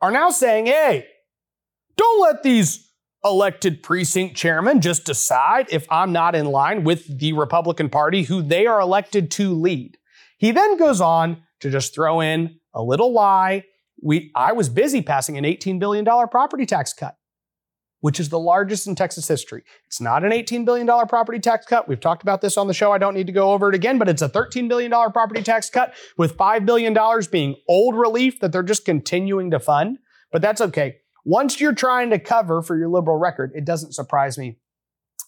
are 0.00 0.12
now 0.12 0.30
saying, 0.30 0.66
hey, 0.66 1.08
don't 1.96 2.22
let 2.22 2.44
these 2.44 2.88
elected 3.24 3.82
precinct 3.82 4.36
chairmen 4.36 4.80
just 4.80 5.04
decide 5.04 5.66
if 5.72 5.90
I'm 5.90 6.12
not 6.12 6.36
in 6.36 6.46
line 6.46 6.84
with 6.84 7.18
the 7.18 7.32
Republican 7.32 7.88
Party 7.88 8.22
who 8.22 8.42
they 8.42 8.68
are 8.68 8.80
elected 8.80 9.32
to 9.32 9.52
lead. 9.52 9.98
He 10.38 10.52
then 10.52 10.76
goes 10.76 11.00
on 11.00 11.42
to 11.58 11.68
just 11.68 11.96
throw 11.96 12.20
in 12.20 12.60
a 12.72 12.80
little 12.80 13.12
lie. 13.12 13.64
We, 14.00 14.30
I 14.36 14.52
was 14.52 14.68
busy 14.68 15.02
passing 15.02 15.36
an 15.36 15.42
$18 15.42 15.80
billion 15.80 16.04
property 16.04 16.64
tax 16.64 16.92
cut, 16.92 17.16
which 18.00 18.18
is 18.18 18.28
the 18.28 18.38
largest 18.38 18.86
in 18.86 18.94
Texas 18.94 19.28
history. 19.28 19.62
It's 19.86 20.00
not 20.00 20.24
an 20.24 20.32
$18 20.32 20.64
billion 20.64 20.86
property 21.06 21.38
tax 21.38 21.66
cut. 21.66 21.88
We've 21.88 22.00
talked 22.00 22.22
about 22.22 22.40
this 22.40 22.56
on 22.56 22.66
the 22.66 22.74
show. 22.74 22.92
I 22.92 22.98
don't 22.98 23.14
need 23.14 23.26
to 23.26 23.32
go 23.32 23.52
over 23.52 23.68
it 23.68 23.74
again, 23.74 23.98
but 23.98 24.08
it's 24.08 24.22
a 24.22 24.28
$13 24.28 24.68
billion 24.68 24.90
property 24.90 25.42
tax 25.42 25.70
cut 25.70 25.94
with 26.16 26.36
$5 26.36 26.64
billion 26.66 26.96
being 27.30 27.56
old 27.68 27.96
relief 27.96 28.40
that 28.40 28.52
they're 28.52 28.62
just 28.62 28.84
continuing 28.84 29.50
to 29.50 29.60
fund. 29.60 29.98
But 30.32 30.42
that's 30.42 30.60
okay. 30.60 30.96
Once 31.24 31.60
you're 31.60 31.74
trying 31.74 32.10
to 32.10 32.18
cover 32.18 32.62
for 32.62 32.76
your 32.76 32.88
liberal 32.88 33.18
record, 33.18 33.52
it 33.54 33.64
doesn't 33.64 33.92
surprise 33.92 34.38
me 34.38 34.58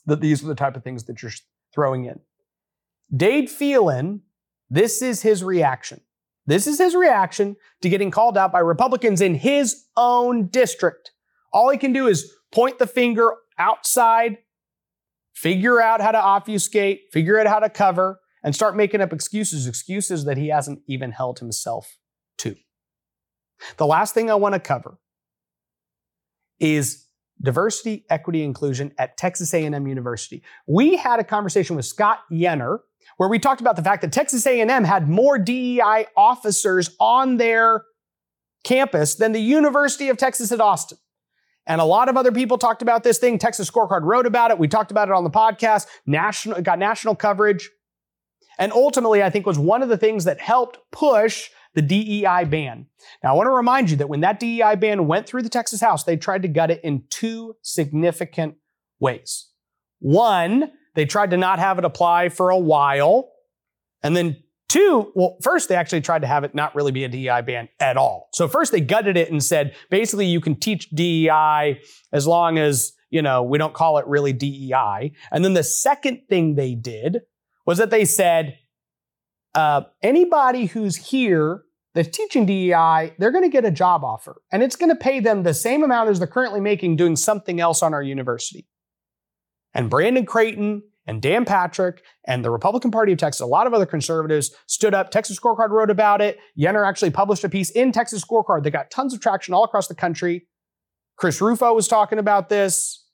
that 0.07 0.21
these 0.21 0.43
are 0.43 0.49
the 0.49 0.55
type 0.55 0.77
of 0.77 0.83
things 0.83 1.05
that 1.05 1.23
you're 1.23 1.33
throwing 1.75 2.07
in. 2.07 2.21
Dade 3.15 3.51
Phelan, 3.51 4.23
this 4.71 5.03
is 5.03 5.23
his 5.23 5.45
reaction. 5.45 6.01
This 6.47 6.67
is 6.67 6.79
his 6.79 6.95
reaction 6.95 7.57
to 7.83 7.89
getting 7.89 8.11
called 8.11 8.37
out 8.37 8.53
by 8.53 8.61
Republicans 8.61 9.21
in 9.21 9.35
his 9.35 9.85
own 9.97 10.49
district. 10.49 11.13
All 11.53 11.71
he 11.71 11.79
can 11.79 11.93
do 11.93 12.07
is 12.07 12.33
point 12.53 12.79
the 12.79 12.87
finger 12.87 13.35
outside, 13.59 14.39
figure 15.35 15.81
out 15.81 16.01
how 16.01 16.13
to 16.13 16.21
obfuscate, 16.21 17.13
figure 17.13 17.39
out 17.39 17.47
how 17.47 17.59
to 17.59 17.69
cover, 17.69 18.21
and 18.43 18.55
start 18.55 18.77
making 18.77 19.01
up 19.01 19.13
excuses, 19.13 19.67
excuses 19.67 20.25
that 20.25 20.37
he 20.37 20.49
hasn't 20.49 20.81
even 20.87 21.13
held 21.13 21.39
himself 21.39 21.99
to. 22.39 22.57
The 23.77 23.87
last 23.87 24.15
thing 24.15 24.31
I 24.31 24.35
want 24.35 24.55
to 24.55 24.61
cover 24.61 24.99
is 26.59 27.07
diversity, 27.41 28.05
equity, 28.09 28.43
inclusion 28.43 28.93
at 28.99 29.17
Texas 29.17 29.53
A&M 29.53 29.87
University. 29.87 30.43
We 30.67 30.97
had 30.97 31.21
a 31.21 31.25
conversation 31.25 31.77
with 31.77 31.85
Scott 31.85 32.21
Yenor 32.31 32.79
where 33.17 33.29
we 33.29 33.39
talked 33.39 33.61
about 33.61 33.77
the 33.77 33.83
fact 33.83 34.03
that 34.03 34.13
Texas 34.13 34.47
A&M 34.47 34.85
had 34.85 35.09
more 35.09 35.39
DEI 35.39 36.07
officers 36.17 36.95
on 37.01 37.37
their 37.37 37.85
campus 38.65 39.17
than 39.17 39.33
the 39.33 39.41
University 39.41 40.09
of 40.09 40.17
Texas 40.17 40.53
at 40.53 40.61
Austin. 40.61 40.99
And 41.67 41.81
a 41.81 41.85
lot 41.85 42.09
of 42.09 42.17
other 42.17 42.33
people 42.33 42.59
talked 42.59 42.83
about 42.83 43.05
this 43.05 43.19
thing. 43.19 43.39
Texas 43.39 43.71
Scorecard 43.71 44.03
wrote 44.03 44.27
about 44.27 44.51
it. 44.51 44.59
We 44.59 44.69
talked 44.69 44.91
about 44.91 45.09
it 45.09 45.15
on 45.15 45.25
the 45.25 45.31
podcast. 45.31 45.87
National, 46.07 46.61
got 46.61 46.79
national 46.79 47.15
coverage. 47.15 47.71
And 48.59 48.73
ultimately, 48.73 49.23
I 49.23 49.31
think 49.31 49.47
was 49.47 49.59
one 49.59 49.83
of 49.83 49.89
the 49.89 49.97
things 49.97 50.25
that 50.25 50.41
helped 50.41 50.79
push 50.91 51.51
the 51.75 51.83
DEI 51.83 52.45
ban. 52.45 52.87
Now, 53.23 53.31
I 53.31 53.37
want 53.37 53.47
to 53.47 53.53
remind 53.53 53.91
you 53.91 53.97
that 53.97 54.09
when 54.09 54.21
that 54.21 54.41
DEI 54.41 54.77
ban 54.77 55.07
went 55.07 55.27
through 55.27 55.43
the 55.43 55.49
Texas 55.49 55.81
House, 55.81 56.05
they 56.05 56.17
tried 56.17 56.43
to 56.43 56.49
gut 56.49 56.71
it 56.71 56.81
in 56.85 57.05
two 57.09 57.57
significant 57.63 58.57
ways. 59.01 59.49
One, 60.01 60.71
they 60.95 61.07
tried 61.07 61.31
to 61.31 61.37
not 61.37 61.59
have 61.59 61.79
it 61.79 61.85
apply 61.85 62.29
for 62.29 62.51
a 62.51 62.59
while. 62.59 63.31
And 64.03 64.17
then 64.17 64.42
two, 64.73 65.13
well, 65.15 65.37
first, 65.43 65.69
they 65.69 65.75
actually 65.75 66.01
tried 66.01 66.23
to 66.23 66.27
have 66.27 66.45
it 66.45 66.55
not 66.55 66.75
really 66.75 66.93
be 66.93 67.05
a 67.05 67.09
DEI 67.09 67.43
ban 67.43 67.69
at 67.79 67.99
all. 67.99 68.31
So 68.33 68.49
first, 68.49 68.73
they 68.73 68.81
gutted 68.81 69.19
it 69.19 69.31
and 69.31 69.45
said, 69.45 69.75
basically, 69.91 70.27
you 70.27 70.41
can 70.41 70.57
teach 70.57 70.89
DEI 70.91 71.79
as 72.11 72.27
long 72.27 72.57
as, 72.57 72.95
you 73.11 73.21
know, 73.21 73.43
we 73.43 73.59
don't 73.59 73.75
call 73.75 73.99
it 73.99 74.07
really 74.07 74.33
DEI. 74.33 75.13
And 75.31 75.45
then 75.45 75.53
the 75.53 75.63
second 75.63 76.23
thing 76.27 76.55
they 76.55 76.75
did 76.75 77.21
was 77.67 77.77
that 77.77 77.91
they 77.91 78.07
said, 78.07 78.59
uh, 79.55 79.83
anybody 80.03 80.65
who's 80.65 80.97
here 80.97 81.65
that's 81.95 82.17
teaching 82.17 82.47
DEI, 82.47 83.15
they're 83.19 83.31
going 83.31 83.45
to 83.45 83.51
get 83.51 83.67
a 83.67 83.71
job 83.71 84.03
offer 84.03 84.41
and 84.51 84.63
it's 84.63 84.77
going 84.77 84.89
to 84.89 84.97
pay 84.97 85.21
them 85.21 85.43
the 85.43 85.53
same 85.53 85.83
amount 85.83 86.09
as 86.09 86.19
they're 86.19 86.27
currently 86.27 86.61
making 86.61 86.97
doing 86.97 87.17
something 87.17 87.61
else 87.61 87.83
on 87.83 87.93
our 87.93 88.03
university. 88.03 88.67
And 89.75 89.91
Brandon 89.91 90.25
Creighton 90.25 90.83
and 91.07 91.21
Dan 91.21 91.45
Patrick 91.45 92.03
and 92.27 92.45
the 92.45 92.51
Republican 92.51 92.91
Party 92.91 93.13
of 93.13 93.19
Texas, 93.19 93.41
a 93.41 93.47
lot 93.47 93.67
of 93.67 93.75
other 93.75 93.87
conservatives 93.87 94.55
stood 94.67 94.95
up. 94.95 95.11
Texas 95.11 95.39
Scorecard 95.39 95.71
wrote 95.71 95.91
about 95.91 96.21
it. 96.21 96.39
Yenor 96.59 96.87
actually 96.89 97.11
published 97.11 97.43
a 97.45 97.49
piece 97.49 97.71
in 97.71 97.91
Texas 97.93 98.25
Scorecard 98.25 98.63
that 98.63 98.71
got 98.71 98.91
tons 98.91 99.13
of 99.13 99.21
traction 99.21 99.53
all 99.53 99.65
across 99.65 99.89
the 99.89 99.95
country. 99.95 100.47
Chris 101.17 101.41
Rufo 101.41 101.75
was 101.75 101.89
talking 101.89 102.19
about 102.19 102.49
this. 102.49 103.05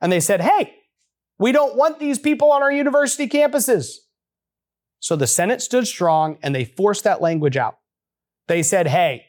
And 0.00 0.10
they 0.10 0.20
said, 0.20 0.40
hey, 0.40 0.74
we 1.38 1.52
don't 1.52 1.76
want 1.76 1.98
these 1.98 2.18
people 2.18 2.52
on 2.52 2.62
our 2.62 2.72
university 2.72 3.28
campuses. 3.28 3.94
So 5.00 5.16
the 5.16 5.26
Senate 5.26 5.60
stood 5.62 5.86
strong 5.86 6.38
and 6.42 6.54
they 6.54 6.64
forced 6.64 7.04
that 7.04 7.20
language 7.20 7.56
out. 7.56 7.76
They 8.46 8.62
said, 8.62 8.86
hey, 8.86 9.24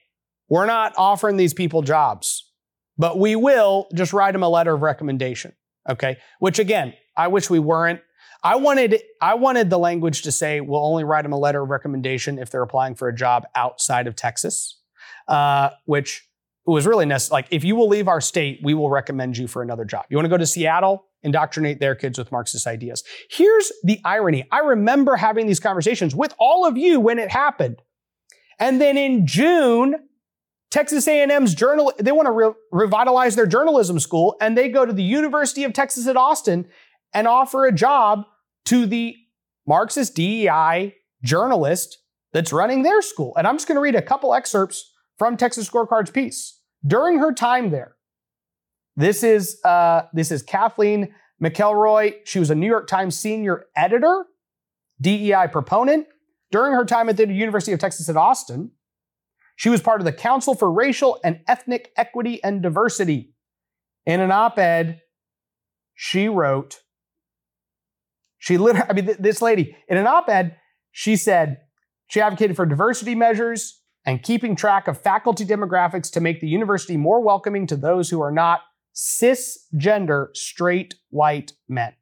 we're 0.49 0.67
not 0.67 0.93
offering 0.97 1.37
these 1.37 1.53
people 1.53 1.81
jobs, 1.81 2.51
but 2.97 3.17
we 3.17 3.35
will 3.35 3.87
just 3.95 4.13
write 4.13 4.33
them 4.33 4.43
a 4.43 4.49
letter 4.49 4.73
of 4.73 4.81
recommendation. 4.81 5.53
Okay. 5.89 6.17
Which 6.39 6.59
again, 6.59 6.93
I 7.15 7.27
wish 7.27 7.49
we 7.49 7.59
weren't. 7.59 8.01
I 8.43 8.55
wanted, 8.57 9.01
I 9.21 9.35
wanted 9.35 9.69
the 9.69 9.79
language 9.79 10.23
to 10.23 10.31
say 10.31 10.59
we'll 10.59 10.85
only 10.85 11.03
write 11.03 11.21
them 11.23 11.31
a 11.31 11.37
letter 11.37 11.61
of 11.61 11.69
recommendation 11.69 12.37
if 12.37 12.49
they're 12.49 12.61
applying 12.61 12.95
for 12.95 13.07
a 13.07 13.15
job 13.15 13.45
outside 13.55 14.05
of 14.05 14.15
Texas, 14.15 14.81
uh, 15.27 15.69
which 15.85 16.27
was 16.65 16.85
really 16.85 17.05
necessary. 17.05 17.37
Like, 17.37 17.47
if 17.51 17.63
you 17.63 17.75
will 17.75 17.87
leave 17.87 18.07
our 18.07 18.19
state, 18.19 18.59
we 18.61 18.73
will 18.73 18.89
recommend 18.89 19.37
you 19.37 19.47
for 19.47 19.61
another 19.61 19.85
job. 19.85 20.05
You 20.09 20.17
want 20.17 20.25
to 20.25 20.29
go 20.29 20.37
to 20.37 20.45
Seattle? 20.45 21.05
indoctrinate 21.23 21.79
their 21.79 21.95
kids 21.95 22.17
with 22.17 22.31
Marxist 22.31 22.67
ideas. 22.67 23.03
Here's 23.29 23.71
the 23.83 23.99
irony. 24.03 24.47
I 24.51 24.59
remember 24.59 25.15
having 25.15 25.47
these 25.47 25.59
conversations 25.59 26.15
with 26.15 26.33
all 26.37 26.67
of 26.67 26.77
you 26.77 26.99
when 26.99 27.17
it 27.17 27.31
happened. 27.31 27.81
And 28.59 28.79
then 28.79 28.97
in 28.97 29.25
June, 29.25 29.95
Texas 30.69 31.07
A&M's 31.07 31.55
journal, 31.55 31.93
they 31.99 32.11
want 32.11 32.27
to 32.27 32.31
re- 32.31 32.53
revitalize 32.71 33.35
their 33.35 33.45
journalism 33.45 33.99
school 33.99 34.35
and 34.41 34.57
they 34.57 34.69
go 34.69 34.85
to 34.85 34.93
the 34.93 35.03
University 35.03 35.63
of 35.63 35.73
Texas 35.73 36.07
at 36.07 36.17
Austin 36.17 36.67
and 37.13 37.27
offer 37.27 37.65
a 37.65 37.71
job 37.71 38.25
to 38.65 38.85
the 38.85 39.15
Marxist 39.67 40.15
DEI 40.15 40.95
journalist 41.23 41.99
that's 42.33 42.51
running 42.51 42.83
their 42.83 43.01
school. 43.01 43.33
And 43.37 43.47
I'm 43.47 43.55
just 43.55 43.67
going 43.67 43.75
to 43.75 43.81
read 43.81 43.95
a 43.95 44.01
couple 44.01 44.33
excerpts 44.33 44.91
from 45.17 45.37
Texas 45.37 45.69
Scorecard's 45.69 46.11
piece. 46.11 46.59
During 46.85 47.19
her 47.19 47.31
time 47.33 47.69
there, 47.69 47.95
this 48.95 49.23
is 49.23 49.59
uh, 49.63 50.03
this 50.13 50.31
is 50.31 50.43
Kathleen 50.43 51.13
McElroy. 51.41 52.15
She 52.25 52.39
was 52.39 52.49
a 52.49 52.55
New 52.55 52.67
York 52.67 52.87
Times 52.87 53.17
senior 53.17 53.65
editor, 53.75 54.25
DEI 55.01 55.47
proponent. 55.51 56.07
During 56.51 56.73
her 56.73 56.85
time 56.85 57.09
at 57.09 57.17
the 57.17 57.27
University 57.27 57.71
of 57.71 57.79
Texas 57.79 58.09
at 58.09 58.17
Austin, 58.17 58.71
she 59.55 59.69
was 59.69 59.81
part 59.81 60.01
of 60.01 60.05
the 60.05 60.13
Council 60.13 60.53
for 60.53 60.71
Racial 60.71 61.19
and 61.23 61.39
Ethnic 61.47 61.91
Equity 61.97 62.43
and 62.43 62.61
Diversity. 62.61 63.33
In 64.05 64.19
an 64.19 64.31
op-ed, 64.31 65.01
she 65.95 66.27
wrote, 66.27 66.81
she 68.43 68.57
literally, 68.57 68.85
I 68.89 68.93
mean, 68.93 69.05
th- 69.05 69.19
this 69.19 69.41
lady, 69.41 69.73
in 69.87 69.95
an 69.95 70.05
op-ed, 70.05 70.57
she 70.91 71.15
said 71.15 71.59
she 72.09 72.19
advocated 72.19 72.57
for 72.57 72.65
diversity 72.65 73.15
measures 73.15 73.79
and 74.05 74.21
keeping 74.21 74.53
track 74.57 74.89
of 74.89 74.99
faculty 74.99 75.45
demographics 75.45 76.11
to 76.11 76.19
make 76.19 76.41
the 76.41 76.47
university 76.47 76.97
more 76.97 77.21
welcoming 77.23 77.65
to 77.67 77.77
those 77.77 78.09
who 78.09 78.21
are 78.21 78.33
not 78.33 78.59
cisgender 78.93 80.27
straight 80.35 80.95
white 81.09 81.53
men. 81.69 81.93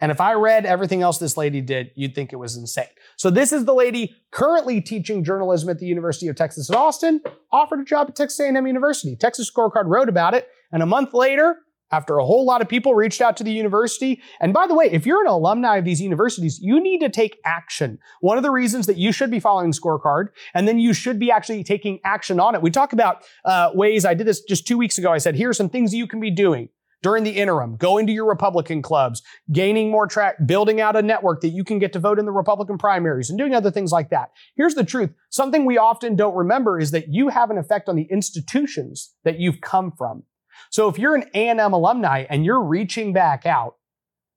And 0.00 0.10
if 0.10 0.18
I 0.18 0.32
read 0.32 0.64
everything 0.64 1.02
else 1.02 1.18
this 1.18 1.36
lady 1.36 1.60
did, 1.60 1.90
you'd 1.94 2.14
think 2.14 2.32
it 2.32 2.36
was 2.36 2.56
insane. 2.56 2.86
So 3.18 3.28
this 3.28 3.52
is 3.52 3.66
the 3.66 3.74
lady 3.74 4.16
currently 4.30 4.80
teaching 4.80 5.24
journalism 5.24 5.68
at 5.68 5.78
the 5.78 5.84
University 5.84 6.28
of 6.28 6.36
Texas 6.36 6.70
at 6.70 6.76
Austin, 6.76 7.20
offered 7.52 7.80
a 7.80 7.84
job 7.84 8.08
at 8.08 8.16
Texas 8.16 8.40
A&M 8.40 8.66
University. 8.66 9.14
Texas 9.14 9.50
Scorecard 9.50 9.88
wrote 9.88 10.08
about 10.08 10.32
it, 10.32 10.48
and 10.72 10.82
a 10.82 10.86
month 10.86 11.12
later, 11.12 11.58
after 11.94 12.18
a 12.18 12.24
whole 12.24 12.44
lot 12.44 12.60
of 12.60 12.68
people 12.68 12.94
reached 12.94 13.20
out 13.20 13.36
to 13.36 13.44
the 13.44 13.52
university. 13.52 14.20
And 14.40 14.52
by 14.52 14.66
the 14.66 14.74
way, 14.74 14.86
if 14.90 15.06
you're 15.06 15.22
an 15.22 15.28
alumni 15.28 15.76
of 15.76 15.84
these 15.84 16.00
universities, 16.00 16.58
you 16.60 16.80
need 16.80 17.00
to 17.00 17.08
take 17.08 17.38
action. 17.44 17.98
One 18.20 18.36
of 18.36 18.42
the 18.42 18.50
reasons 18.50 18.86
that 18.86 18.96
you 18.96 19.12
should 19.12 19.30
be 19.30 19.40
following 19.40 19.72
scorecard, 19.72 20.28
and 20.54 20.66
then 20.66 20.78
you 20.78 20.92
should 20.92 21.18
be 21.18 21.30
actually 21.30 21.62
taking 21.62 22.00
action 22.04 22.40
on 22.40 22.54
it. 22.54 22.62
We 22.62 22.70
talk 22.70 22.92
about 22.92 23.22
uh, 23.44 23.70
ways, 23.74 24.04
I 24.04 24.14
did 24.14 24.26
this 24.26 24.42
just 24.42 24.66
two 24.66 24.76
weeks 24.76 24.98
ago. 24.98 25.12
I 25.12 25.18
said, 25.18 25.36
here 25.36 25.50
are 25.50 25.54
some 25.54 25.68
things 25.68 25.94
you 25.94 26.06
can 26.06 26.20
be 26.20 26.30
doing 26.30 26.68
during 27.04 27.22
the 27.22 27.36
interim, 27.36 27.76
going 27.76 28.06
to 28.06 28.12
your 28.12 28.26
Republican 28.26 28.80
clubs, 28.80 29.22
gaining 29.52 29.90
more 29.90 30.06
track, 30.06 30.36
building 30.46 30.80
out 30.80 30.96
a 30.96 31.02
network 31.02 31.42
that 31.42 31.50
you 31.50 31.62
can 31.62 31.78
get 31.78 31.92
to 31.92 31.98
vote 31.98 32.18
in 32.18 32.24
the 32.24 32.32
Republican 32.32 32.78
primaries 32.78 33.28
and 33.28 33.38
doing 33.38 33.54
other 33.54 33.70
things 33.70 33.92
like 33.92 34.08
that. 34.08 34.30
Here's 34.56 34.74
the 34.74 34.84
truth. 34.84 35.10
Something 35.28 35.66
we 35.66 35.76
often 35.76 36.16
don't 36.16 36.34
remember 36.34 36.80
is 36.80 36.92
that 36.92 37.04
you 37.08 37.28
have 37.28 37.50
an 37.50 37.58
effect 37.58 37.90
on 37.90 37.96
the 37.96 38.08
institutions 38.10 39.14
that 39.22 39.38
you've 39.38 39.60
come 39.60 39.92
from. 39.96 40.22
So 40.74 40.88
if 40.88 40.98
you're 40.98 41.14
an 41.14 41.30
A&M 41.34 41.72
alumni 41.72 42.24
and 42.28 42.44
you're 42.44 42.60
reaching 42.60 43.12
back 43.12 43.46
out 43.46 43.76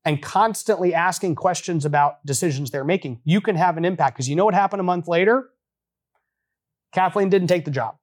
and 0.05 0.21
constantly 0.21 0.93
asking 0.93 1.33
questions 1.33 1.83
about 1.83 2.23
decisions 2.27 2.69
they're 2.69 2.83
making, 2.83 3.21
you 3.23 3.41
can 3.41 3.55
have 3.55 3.75
an 3.75 3.83
impact. 3.83 4.15
Because 4.15 4.29
you 4.29 4.35
know 4.35 4.45
what 4.45 4.53
happened 4.53 4.79
a 4.79 4.83
month 4.83 5.07
later? 5.07 5.49
Kathleen 6.93 7.29
didn't 7.29 7.47
take 7.47 7.65
the 7.65 7.71
job. 7.71 7.95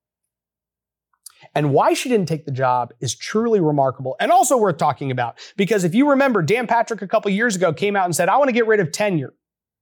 And 1.54 1.72
why 1.72 1.94
she 1.94 2.08
didn't 2.08 2.26
take 2.26 2.44
the 2.44 2.50
job 2.50 2.92
is 2.98 3.14
truly 3.14 3.60
remarkable 3.60 4.16
and 4.18 4.32
also 4.32 4.56
worth 4.56 4.78
talking 4.78 5.12
about. 5.12 5.38
Because 5.56 5.84
if 5.84 5.94
you 5.94 6.10
remember, 6.10 6.42
Dan 6.42 6.66
Patrick 6.66 7.02
a 7.02 7.06
couple 7.06 7.30
years 7.30 7.54
ago 7.54 7.72
came 7.72 7.94
out 7.94 8.06
and 8.06 8.16
said, 8.16 8.28
I 8.28 8.36
want 8.38 8.48
to 8.48 8.52
get 8.52 8.66
rid 8.66 8.80
of 8.80 8.90
tenure 8.90 9.32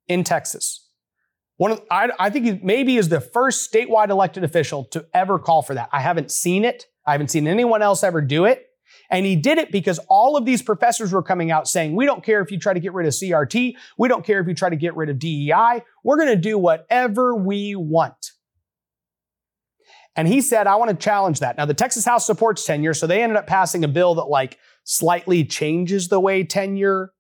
in 0.09 0.25
Texas. 0.25 0.91
One 1.57 1.73
of, 1.73 1.83
I, 1.91 2.11
I 2.19 2.31
think 2.31 2.47
he 2.47 2.61
maybe 2.63 2.97
is 2.97 3.09
the 3.09 3.21
first 3.21 3.73
statewide 3.73 4.11
elected 4.11 4.45
official 4.45 4.85
to 4.87 5.07
ever 5.15 5.39
call 5.39 5.63
for 5.63 5.75
that. 5.75 5.89
I 5.93 6.01
haven't 6.01 6.31
seen 6.31 6.65
it. 6.65 6.87
I 7.07 7.13
haven't 7.13 7.31
seen 7.31 7.47
anyone 7.47 7.83
else 7.83 8.03
ever 8.03 8.21
do 8.21 8.45
it. 8.45 8.67
And 9.11 9.27
he 9.27 9.37
did 9.37 9.59
it 9.59 9.71
because 9.71 9.99
all 10.09 10.37
of 10.37 10.45
these 10.45 10.63
professors 10.63 11.13
were 11.13 11.23
coming 11.23 11.51
out 11.51 11.69
saying, 11.69 11.95
we 11.95 12.07
don't 12.07 12.25
care 12.25 12.41
if 12.41 12.51
you 12.51 12.59
try 12.59 12.73
to 12.73 12.81
get 12.81 12.95
rid 12.95 13.07
of 13.07 13.13
CRT. 13.13 13.75
We 13.99 14.09
don't 14.09 14.25
care 14.25 14.41
if 14.41 14.49
you 14.49 14.55
try 14.55 14.71
to 14.71 14.77
get 14.77 14.97
rid 14.97 15.09
of 15.11 15.19
DEI. 15.19 15.83
We're 16.03 16.17
going 16.17 16.29
to 16.29 16.37
do 16.37 16.59
whatever 16.59 17.35
we 17.35 17.75
want. 17.77 18.33
And 20.15 20.29
he 20.29 20.41
said, 20.41 20.67
I 20.67 20.77
want 20.77 20.91
to 20.91 20.97
challenge 20.97 21.41
that. 21.41 21.57
Now, 21.57 21.65
the 21.65 21.75
Texas 21.75 22.05
House 22.05 22.27
supports 22.27 22.65
tenure, 22.65 22.93
so 22.95 23.07
they 23.07 23.23
ended 23.23 23.37
up 23.37 23.47
passing 23.47 23.83
a 23.83 23.89
bill 23.89 24.15
that 24.17 24.25
like 24.25 24.59
slightly 24.85 25.45
changes 25.45 26.09
the 26.09 26.21
way 26.21 26.45
tenure 26.45 27.13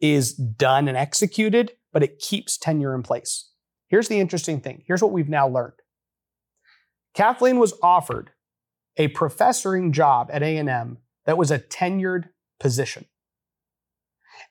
is 0.00 0.32
done 0.32 0.88
and 0.88 0.96
executed, 0.96 1.72
but 1.92 2.02
it 2.02 2.18
keeps 2.18 2.56
tenure 2.56 2.94
in 2.94 3.02
place. 3.02 3.50
Here's 3.88 4.08
the 4.08 4.20
interesting 4.20 4.60
thing. 4.60 4.84
Here's 4.86 5.02
what 5.02 5.12
we've 5.12 5.28
now 5.28 5.48
learned. 5.48 5.74
Kathleen 7.14 7.58
was 7.58 7.74
offered 7.82 8.30
a 8.96 9.08
professoring 9.08 9.92
job 9.92 10.28
at 10.32 10.42
A&M 10.42 10.98
that 11.26 11.38
was 11.38 11.50
a 11.50 11.58
tenured 11.58 12.28
position. 12.60 13.06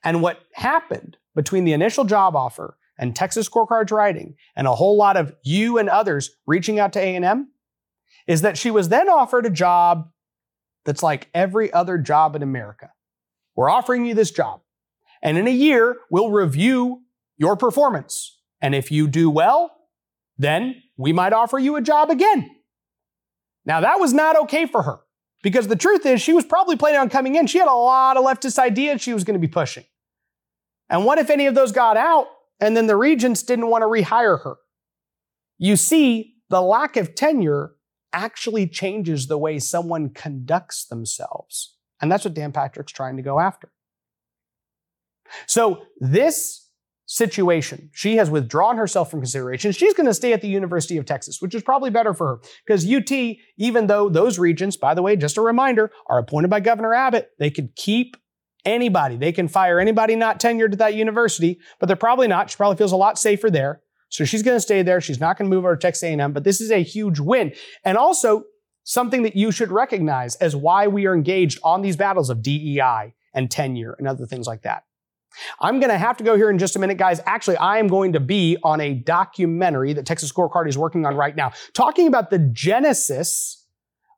And 0.04 0.22
what 0.22 0.42
happened 0.54 1.16
between 1.34 1.64
the 1.64 1.72
initial 1.72 2.04
job 2.04 2.34
offer 2.34 2.76
and 2.98 3.14
Texas 3.14 3.48
scorecards 3.48 3.92
writing 3.92 4.34
and 4.56 4.66
a 4.66 4.74
whole 4.74 4.96
lot 4.96 5.16
of 5.16 5.34
you 5.42 5.78
and 5.78 5.88
others 5.88 6.30
reaching 6.46 6.78
out 6.78 6.92
to 6.94 7.00
A&M 7.00 7.48
is 8.26 8.42
that 8.42 8.58
she 8.58 8.70
was 8.70 8.88
then 8.88 9.08
offered 9.08 9.46
a 9.46 9.50
job 9.50 10.10
that's 10.84 11.02
like 11.02 11.28
every 11.34 11.72
other 11.72 11.98
job 11.98 12.34
in 12.34 12.42
America. 12.42 12.90
We're 13.54 13.70
offering 13.70 14.04
you 14.04 14.14
this 14.14 14.30
job. 14.30 14.60
And 15.22 15.36
in 15.36 15.46
a 15.46 15.52
year, 15.52 15.96
we'll 16.10 16.30
review 16.30 17.02
your 17.36 17.56
performance. 17.56 18.37
And 18.60 18.74
if 18.74 18.90
you 18.90 19.08
do 19.08 19.30
well, 19.30 19.72
then 20.36 20.82
we 20.96 21.12
might 21.12 21.32
offer 21.32 21.58
you 21.58 21.76
a 21.76 21.82
job 21.82 22.10
again. 22.10 22.50
Now, 23.64 23.80
that 23.80 24.00
was 24.00 24.12
not 24.12 24.36
okay 24.42 24.66
for 24.66 24.82
her 24.82 25.00
because 25.42 25.68
the 25.68 25.76
truth 25.76 26.06
is, 26.06 26.22
she 26.22 26.32
was 26.32 26.44
probably 26.44 26.76
planning 26.76 27.00
on 27.00 27.10
coming 27.10 27.34
in. 27.34 27.46
She 27.46 27.58
had 27.58 27.68
a 27.68 27.74
lot 27.74 28.16
of 28.16 28.24
leftist 28.24 28.58
ideas 28.58 29.00
she 29.00 29.14
was 29.14 29.24
going 29.24 29.34
to 29.34 29.46
be 29.46 29.50
pushing. 29.52 29.84
And 30.88 31.04
what 31.04 31.18
if 31.18 31.30
any 31.30 31.46
of 31.46 31.54
those 31.54 31.72
got 31.72 31.96
out 31.96 32.26
and 32.60 32.76
then 32.76 32.86
the 32.86 32.96
regents 32.96 33.42
didn't 33.42 33.68
want 33.68 33.82
to 33.82 33.86
rehire 33.86 34.42
her? 34.42 34.56
You 35.58 35.76
see, 35.76 36.36
the 36.48 36.62
lack 36.62 36.96
of 36.96 37.14
tenure 37.14 37.72
actually 38.12 38.66
changes 38.66 39.26
the 39.26 39.36
way 39.36 39.58
someone 39.58 40.10
conducts 40.10 40.86
themselves. 40.86 41.76
And 42.00 42.10
that's 42.10 42.24
what 42.24 42.34
Dan 42.34 42.52
Patrick's 42.52 42.92
trying 42.92 43.16
to 43.16 43.22
go 43.22 43.38
after. 43.38 43.70
So, 45.46 45.82
this 46.00 46.67
situation, 47.10 47.88
she 47.94 48.16
has 48.16 48.30
withdrawn 48.30 48.76
herself 48.76 49.10
from 49.10 49.20
consideration. 49.20 49.72
She's 49.72 49.94
going 49.94 50.06
to 50.06 50.14
stay 50.14 50.34
at 50.34 50.42
the 50.42 50.48
University 50.48 50.98
of 50.98 51.06
Texas, 51.06 51.40
which 51.40 51.54
is 51.54 51.62
probably 51.62 51.88
better 51.88 52.12
for 52.12 52.26
her 52.26 52.40
because 52.66 52.86
UT, 52.86 53.10
even 53.56 53.86
though 53.86 54.10
those 54.10 54.38
regents, 54.38 54.76
by 54.76 54.92
the 54.92 55.00
way, 55.00 55.16
just 55.16 55.38
a 55.38 55.40
reminder, 55.40 55.90
are 56.06 56.18
appointed 56.18 56.50
by 56.50 56.60
Governor 56.60 56.92
Abbott, 56.92 57.30
they 57.38 57.50
could 57.50 57.74
keep 57.76 58.18
anybody. 58.66 59.16
They 59.16 59.32
can 59.32 59.48
fire 59.48 59.80
anybody 59.80 60.16
not 60.16 60.38
tenured 60.38 60.72
at 60.72 60.78
that 60.78 60.94
university, 60.94 61.58
but 61.80 61.86
they're 61.86 61.96
probably 61.96 62.28
not. 62.28 62.50
She 62.50 62.56
probably 62.56 62.76
feels 62.76 62.92
a 62.92 62.96
lot 62.96 63.18
safer 63.18 63.50
there. 63.50 63.80
So 64.10 64.26
she's 64.26 64.42
going 64.42 64.56
to 64.56 64.60
stay 64.60 64.82
there. 64.82 65.00
She's 65.00 65.20
not 65.20 65.38
going 65.38 65.50
to 65.50 65.56
move 65.56 65.64
over 65.64 65.76
to 65.76 65.80
Texas 65.80 66.02
A&M, 66.02 66.32
but 66.34 66.44
this 66.44 66.60
is 66.60 66.70
a 66.70 66.82
huge 66.82 67.18
win. 67.18 67.54
And 67.84 67.96
also 67.96 68.44
something 68.84 69.22
that 69.22 69.34
you 69.34 69.50
should 69.50 69.70
recognize 69.70 70.36
as 70.36 70.54
why 70.54 70.88
we 70.88 71.06
are 71.06 71.14
engaged 71.14 71.58
on 71.64 71.80
these 71.80 71.96
battles 71.96 72.28
of 72.28 72.42
DEI 72.42 73.14
and 73.34 73.50
tenure 73.50 73.94
and 73.98 74.06
other 74.06 74.26
things 74.26 74.46
like 74.46 74.62
that. 74.62 74.84
I'm 75.60 75.80
going 75.80 75.90
to 75.90 75.98
have 75.98 76.16
to 76.18 76.24
go 76.24 76.36
here 76.36 76.50
in 76.50 76.58
just 76.58 76.76
a 76.76 76.78
minute, 76.78 76.98
guys. 76.98 77.20
Actually, 77.26 77.56
I 77.58 77.78
am 77.78 77.88
going 77.88 78.12
to 78.12 78.20
be 78.20 78.56
on 78.62 78.80
a 78.80 78.94
documentary 78.94 79.92
that 79.92 80.06
Texas 80.06 80.32
Scorecard 80.32 80.68
is 80.68 80.76
working 80.76 81.06
on 81.06 81.14
right 81.14 81.36
now, 81.36 81.52
talking 81.74 82.06
about 82.06 82.30
the 82.30 82.38
genesis 82.38 83.66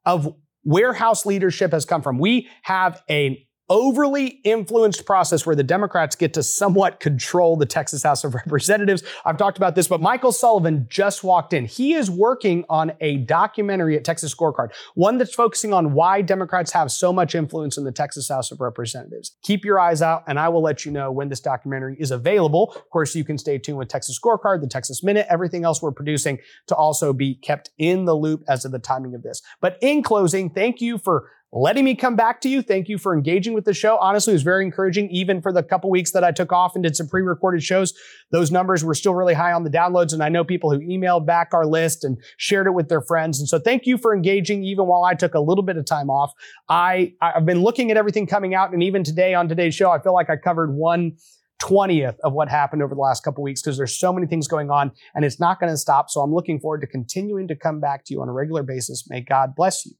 of 0.07 0.35
warehouse 0.64 1.27
leadership 1.27 1.73
has 1.73 1.85
come 1.85 2.03
from. 2.03 2.18
We 2.18 2.49
have 2.62 3.03
a 3.09 3.46
overly 3.70 4.26
influenced 4.42 5.06
process 5.06 5.46
where 5.46 5.54
the 5.56 5.62
Democrats 5.62 6.16
get 6.16 6.35
to 6.35 6.42
somewhat 6.42 6.98
control 7.00 7.56
the 7.56 7.64
Texas 7.64 8.02
House 8.02 8.24
of 8.24 8.35
Representatives. 8.35 9.02
I've 9.24 9.37
talked 9.38 9.56
about 9.56 9.76
this, 9.76 9.87
but 9.87 10.00
Michael 10.00 10.33
Sullivan 10.33 10.87
just 10.90 11.22
walked 11.22 11.52
in. 11.52 11.64
He 11.64 11.94
is 11.94 12.11
working 12.11 12.64
on 12.68 12.92
a 13.00 13.18
documentary 13.18 13.96
at 13.96 14.04
Texas 14.04 14.35
Scorecard, 14.35 14.72
one 14.94 15.18
that's 15.18 15.35
focusing 15.35 15.72
on 15.72 15.92
why 15.92 16.20
Democrats 16.20 16.72
have 16.72 16.90
so 16.90 17.12
much 17.12 17.35
influence 17.35 17.78
in 17.78 17.85
the 17.85 17.92
Texas 17.92 18.28
House 18.28 18.50
of 18.50 18.61
Representatives. 18.61 19.37
Keep 19.42 19.64
your 19.64 19.78
eyes 19.78 20.02
out, 20.02 20.24
and 20.26 20.38
I 20.38 20.48
will 20.48 20.62
let 20.62 20.85
you 20.85 20.90
know 20.90 21.12
when 21.12 21.28
this 21.28 21.40
documentary 21.40 21.96
is 22.00 22.11
available. 22.11 22.72
Of 22.74 22.90
course, 22.90 23.14
you 23.14 23.24
can 23.24 23.38
stay 23.38 23.56
tuned 23.59 23.78
with 23.78 23.88
Texas 23.88 24.18
Scorecard, 24.18 24.61
the 24.61 24.66
Texas 24.66 25.04
Minute, 25.04 25.26
everything 25.30 25.64
else 25.64 25.80
we're 25.80 25.92
producing 25.92 26.38
to 26.66 26.74
also 26.74 27.12
be 27.12 27.37
kept 27.37 27.70
in 27.78 28.04
the 28.04 28.16
loop 28.16 28.42
as 28.48 28.64
of 28.64 28.72
the 28.72 28.80
timing 28.80 29.14
of 29.14 29.22
this. 29.22 29.42
But 29.61 29.78
in 29.80 30.02
closing, 30.02 30.50
thank 30.50 30.80
you 30.80 30.98
for 30.98 31.30
letting 31.53 31.85
me 31.85 31.95
come 31.97 32.15
back 32.15 32.41
to 32.43 32.49
you. 32.49 32.63
Thank 32.63 32.89
you 32.89 32.97
for 32.97 33.15
engaging 33.15 33.55
with 33.55 33.65
the 33.65 33.75
show. 33.75 33.97
Honestly, 33.99 34.33
it 34.33 34.35
was 34.35 34.43
very 34.43 34.65
encouraging. 34.65 35.11
Even 35.11 35.43
for 35.43 35.53
the 35.53 35.63
couple 35.63 35.91
weeks 35.91 36.13
that 36.13 36.23
I 36.23 36.31
took 36.31 36.53
off 36.53 36.75
and 36.75 36.85
did 36.85 36.95
some 36.95 37.09
pre-recorded 37.09 37.63
shows, 37.63 37.93
those 38.31 38.51
numbers 38.51 38.85
were 38.85 38.95
still 38.95 39.15
really 39.15 39.35
high 39.35 39.53
on 39.53 39.65
the 39.65 39.71
downloads. 39.71 40.13
And 40.13 40.23
I 40.23 40.29
know 40.29 40.45
people 40.45 40.71
who 40.71 40.79
emailed 40.79 41.27
back 41.27 41.49
our 41.53 41.67
list 41.67 42.05
and 42.05 42.19
shared 42.37 42.67
it 42.67 42.73
with 42.73 42.89
their 42.89 43.01
friends. 43.01 43.41
And 43.41 43.49
so 43.49 43.59
thank 43.59 43.87
you 43.87 43.99
for 43.99 44.15
engaging 44.15 44.63
even 44.63 44.87
while 44.87 45.05
I 45.05 45.15
took 45.15 45.35
a 45.35 45.41
little 45.41 45.65
bit 45.65 45.77
of 45.77 45.85
time 45.85 46.09
off. 46.09 46.33
I, 46.69 47.15
I've 47.21 47.47
been 47.47 47.63
looking 47.63 47.91
at 47.91 47.97
everything 47.97 48.27
coming 48.27 48.55
out. 48.55 48.73
And 48.73 48.83
even 48.83 49.03
today 49.03 49.35
on 49.35 49.49
today's 49.49 49.75
show, 49.75 49.91
I 49.91 50.01
feel 50.01 50.15
like 50.15 50.31
I 50.31 50.37
covered 50.37 50.73
one 50.73 51.17
20th 51.61 52.17
of 52.25 52.33
what 52.33 52.49
happened 52.49 52.83
over 52.83 52.95
the 52.95 53.01
last 53.01 53.23
couple 53.23 53.43
weeks 53.45 53.61
because 53.61 53.77
there's 53.77 53.95
so 53.95 54.13
many 54.13 54.27
things 54.27 54.49
going 54.49 54.71
on 54.71 54.91
and 55.15 55.27
it's 55.27 55.39
not 55.39 55.61
going 55.61 55.71
to 55.71 55.77
stop. 55.77 56.09
So 56.09 56.23
I'm 56.23 56.33
looking 56.33 56.59
forward 56.59 56.81
to 56.81 56.87
continuing 56.87 57.49
to 57.49 57.57
come 57.57 57.81
back 57.81 58.05
to 58.07 58.15
you 58.15 58.23
on 58.23 58.29
a 58.29 58.33
regular 58.33 58.63
basis. 58.63 59.05
May 59.11 59.21
God 59.21 59.55
bless 59.55 59.85
you 59.85 59.93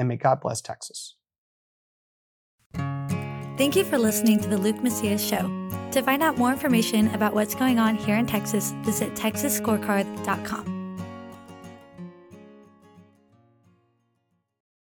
and 0.00 0.08
may 0.08 0.16
God 0.16 0.40
bless 0.40 0.60
Texas. 0.62 1.14
Thank 2.74 3.76
you 3.76 3.84
for 3.84 3.98
listening 3.98 4.40
to 4.40 4.48
the 4.48 4.56
Luke 4.56 4.82
Macias 4.82 5.22
Show. 5.22 5.42
To 5.92 6.02
find 6.02 6.22
out 6.22 6.38
more 6.38 6.50
information 6.50 7.08
about 7.14 7.34
what's 7.34 7.54
going 7.54 7.78
on 7.78 7.96
here 7.96 8.16
in 8.16 8.24
Texas, 8.24 8.72
visit 8.82 9.14
texasscorecard.com. 9.14 10.79